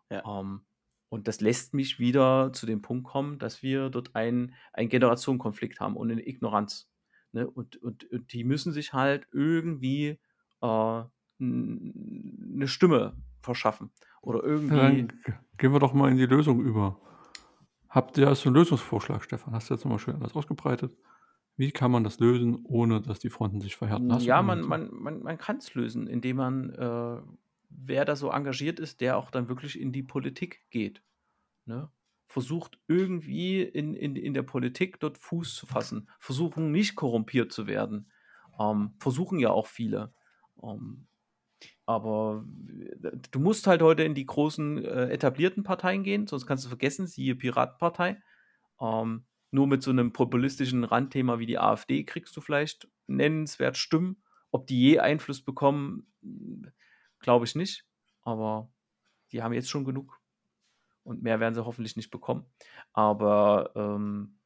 [0.10, 0.24] Ja.
[0.26, 0.62] Ähm,
[1.10, 5.80] und das lässt mich wieder zu dem Punkt kommen, dass wir dort einen, einen Generationenkonflikt
[5.80, 6.90] haben und eine Ignoranz.
[7.34, 7.50] Ne?
[7.50, 10.20] Und, und, und die müssen sich halt irgendwie
[10.62, 11.04] äh,
[11.40, 13.92] eine Stimme verschaffen.
[14.22, 14.76] Oder irgendwie.
[14.76, 15.14] dann
[15.58, 17.00] gehen wir doch mal in die Lösung über.
[17.90, 19.54] Habt ihr hast du einen Lösungsvorschlag, Stefan?
[19.54, 20.96] Hast du jetzt nochmal schön alles ausgebreitet?
[21.62, 24.12] Wie kann man das lösen, ohne dass die Fronten sich verhärten?
[24.12, 27.22] Hast Ja, man, man, man, man kann es lösen, indem man, äh,
[27.70, 31.04] wer da so engagiert ist, der auch dann wirklich in die Politik geht.
[31.68, 31.92] Ne?
[32.26, 36.10] Versucht irgendwie in, in, in der Politik dort Fuß zu fassen.
[36.18, 38.12] Versuchen nicht korrumpiert zu werden.
[38.60, 40.16] Ähm, versuchen ja auch viele.
[40.64, 41.06] Ähm,
[41.86, 42.44] aber
[43.30, 47.06] du musst halt heute in die großen äh, etablierten Parteien gehen, sonst kannst du vergessen,
[47.06, 48.20] siehe Piratenpartei.
[48.82, 54.24] Ähm, nur mit so einem populistischen Randthema wie die AfD kriegst du vielleicht nennenswert Stimmen.
[54.50, 56.08] Ob die je Einfluss bekommen,
[57.20, 57.86] glaube ich nicht.
[58.24, 58.72] Aber
[59.32, 60.20] die haben jetzt schon genug.
[61.04, 62.46] Und mehr werden sie hoffentlich nicht bekommen.
[62.94, 64.40] Aber ähm,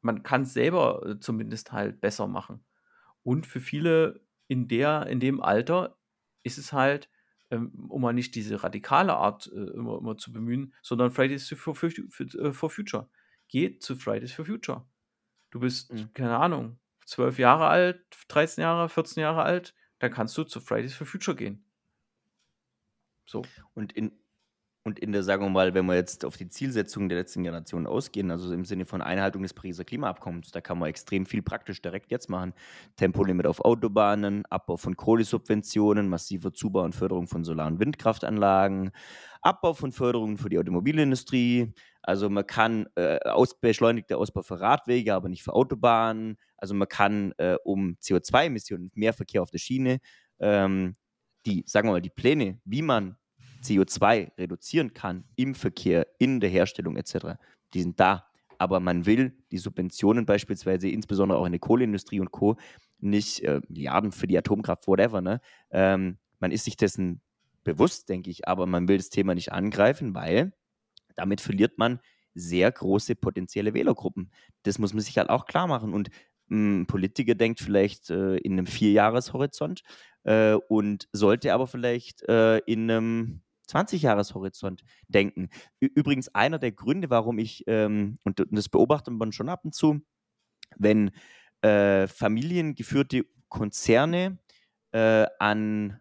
[0.00, 2.64] man kann es selber äh, zumindest halt besser machen.
[3.22, 5.98] Und für viele in, der, in dem Alter
[6.42, 7.10] ist es halt,
[7.50, 11.74] ähm, um mal nicht diese radikale Art äh, immer, immer zu bemühen, sondern Fridays for,
[11.74, 13.08] for, for, for Future.
[13.54, 14.84] Geht zu Fridays for Future.
[15.52, 16.12] Du bist, Mhm.
[16.12, 20.96] keine Ahnung, 12 Jahre alt, 13 Jahre, 14 Jahre alt, dann kannst du zu Fridays
[20.96, 21.64] for Future gehen.
[23.26, 23.42] So.
[23.74, 24.10] Und in,
[24.86, 27.86] und in der, sagen wir mal, wenn wir jetzt auf die Zielsetzungen der letzten Generation
[27.86, 31.80] ausgehen, also im Sinne von Einhaltung des Pariser Klimaabkommens, da kann man extrem viel praktisch
[31.80, 32.52] direkt jetzt machen.
[32.96, 38.90] Tempolimit auf Autobahnen, Abbau von Kohlesubventionen, massiver Zubau und Förderung von Solar- und Windkraftanlagen,
[39.40, 41.72] Abbau von Förderungen für die Automobilindustrie.
[42.02, 46.36] Also man kann äh, aus, beschleunigter Ausbau für Radwege, aber nicht für Autobahnen.
[46.58, 50.00] Also man kann, äh, um CO2-Emissionen, mehr Verkehr auf der Schiene,
[50.40, 50.96] ähm,
[51.46, 53.16] die, sagen wir mal, die Pläne, wie man
[53.64, 57.38] CO2 reduzieren kann im Verkehr, in der Herstellung etc.,
[57.72, 58.26] die sind da.
[58.58, 62.56] Aber man will die Subventionen beispielsweise, insbesondere auch in der Kohleindustrie und Co.,
[63.00, 65.20] nicht äh, Milliarden für die Atomkraft, whatever.
[65.20, 65.40] Ne?
[65.70, 67.20] Ähm, man ist sich dessen
[67.64, 70.52] bewusst, denke ich, aber man will das Thema nicht angreifen, weil
[71.16, 72.00] damit verliert man
[72.34, 74.30] sehr große potenzielle Wählergruppen.
[74.62, 75.92] Das muss man sich halt auch klar machen.
[75.92, 76.10] Und
[76.50, 79.82] ein Politiker denkt vielleicht äh, in einem Vierjahreshorizont
[80.24, 85.48] äh, und sollte aber vielleicht äh, in einem 20-Jahres-Horizont denken.
[85.80, 90.00] Übrigens einer der Gründe, warum ich, ähm, und das beobachtet man schon ab und zu,
[90.76, 91.10] wenn
[91.62, 94.38] äh, familiengeführte Konzerne
[94.92, 96.00] äh, an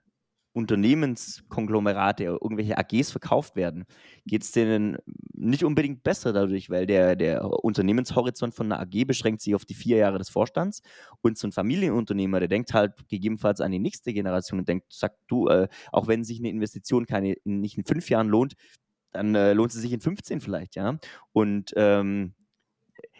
[0.53, 3.85] Unternehmenskonglomerate irgendwelche AGs verkauft werden,
[4.25, 4.97] geht es denen
[5.33, 9.73] nicht unbedingt besser dadurch, weil der, der Unternehmenshorizont von einer AG beschränkt sich auf die
[9.73, 10.81] vier Jahre des Vorstands
[11.21, 15.17] und so ein Familienunternehmer, der denkt halt gegebenenfalls an die nächste Generation und denkt, sagt
[15.27, 18.53] du, äh, auch wenn sich eine Investition keine, nicht in fünf Jahren lohnt,
[19.11, 20.97] dann äh, lohnt sie sich in 15 vielleicht, ja.
[21.31, 22.33] Und ähm,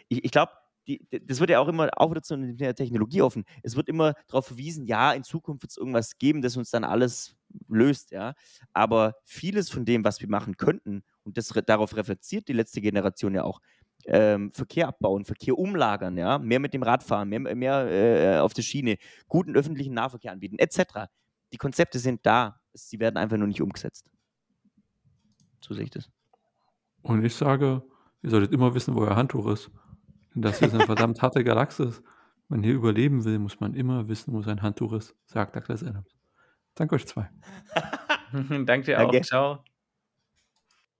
[0.08, 0.52] ich, ich glaube,
[0.86, 3.44] die, das wird ja auch immer, auch wieder zu der Technologie offen.
[3.62, 6.84] Es wird immer darauf verwiesen, ja, in Zukunft wird es irgendwas geben, das uns dann
[6.84, 7.36] alles
[7.68, 8.34] löst, ja.
[8.72, 13.34] Aber vieles von dem, was wir machen könnten, und das, darauf reflektiert die letzte Generation
[13.34, 13.60] ja auch,
[14.06, 18.52] ähm, Verkehr abbauen, Verkehr umlagern, ja, mehr mit dem Rad fahren, mehr, mehr äh, auf
[18.52, 18.96] der Schiene,
[19.28, 21.08] guten öffentlichen Nahverkehr anbieten, etc.
[21.52, 24.06] Die Konzepte sind da, sie werden einfach nur nicht umgesetzt.
[25.64, 26.10] So sehe ich das.
[27.02, 27.82] Und ich sage,
[28.22, 29.70] ihr solltet immer wissen, wo euer Handtuch ist.
[30.34, 32.02] Das ist eine verdammt harte Galaxis.
[32.48, 35.82] Wenn man hier überleben will, muss man immer wissen, wo sein Handtuch ist, sagt Douglas
[35.82, 36.14] Adams.
[36.74, 37.30] Danke euch zwei.
[38.32, 39.18] Danke dir Danke.
[39.18, 39.24] auch.
[39.24, 39.64] Ciao.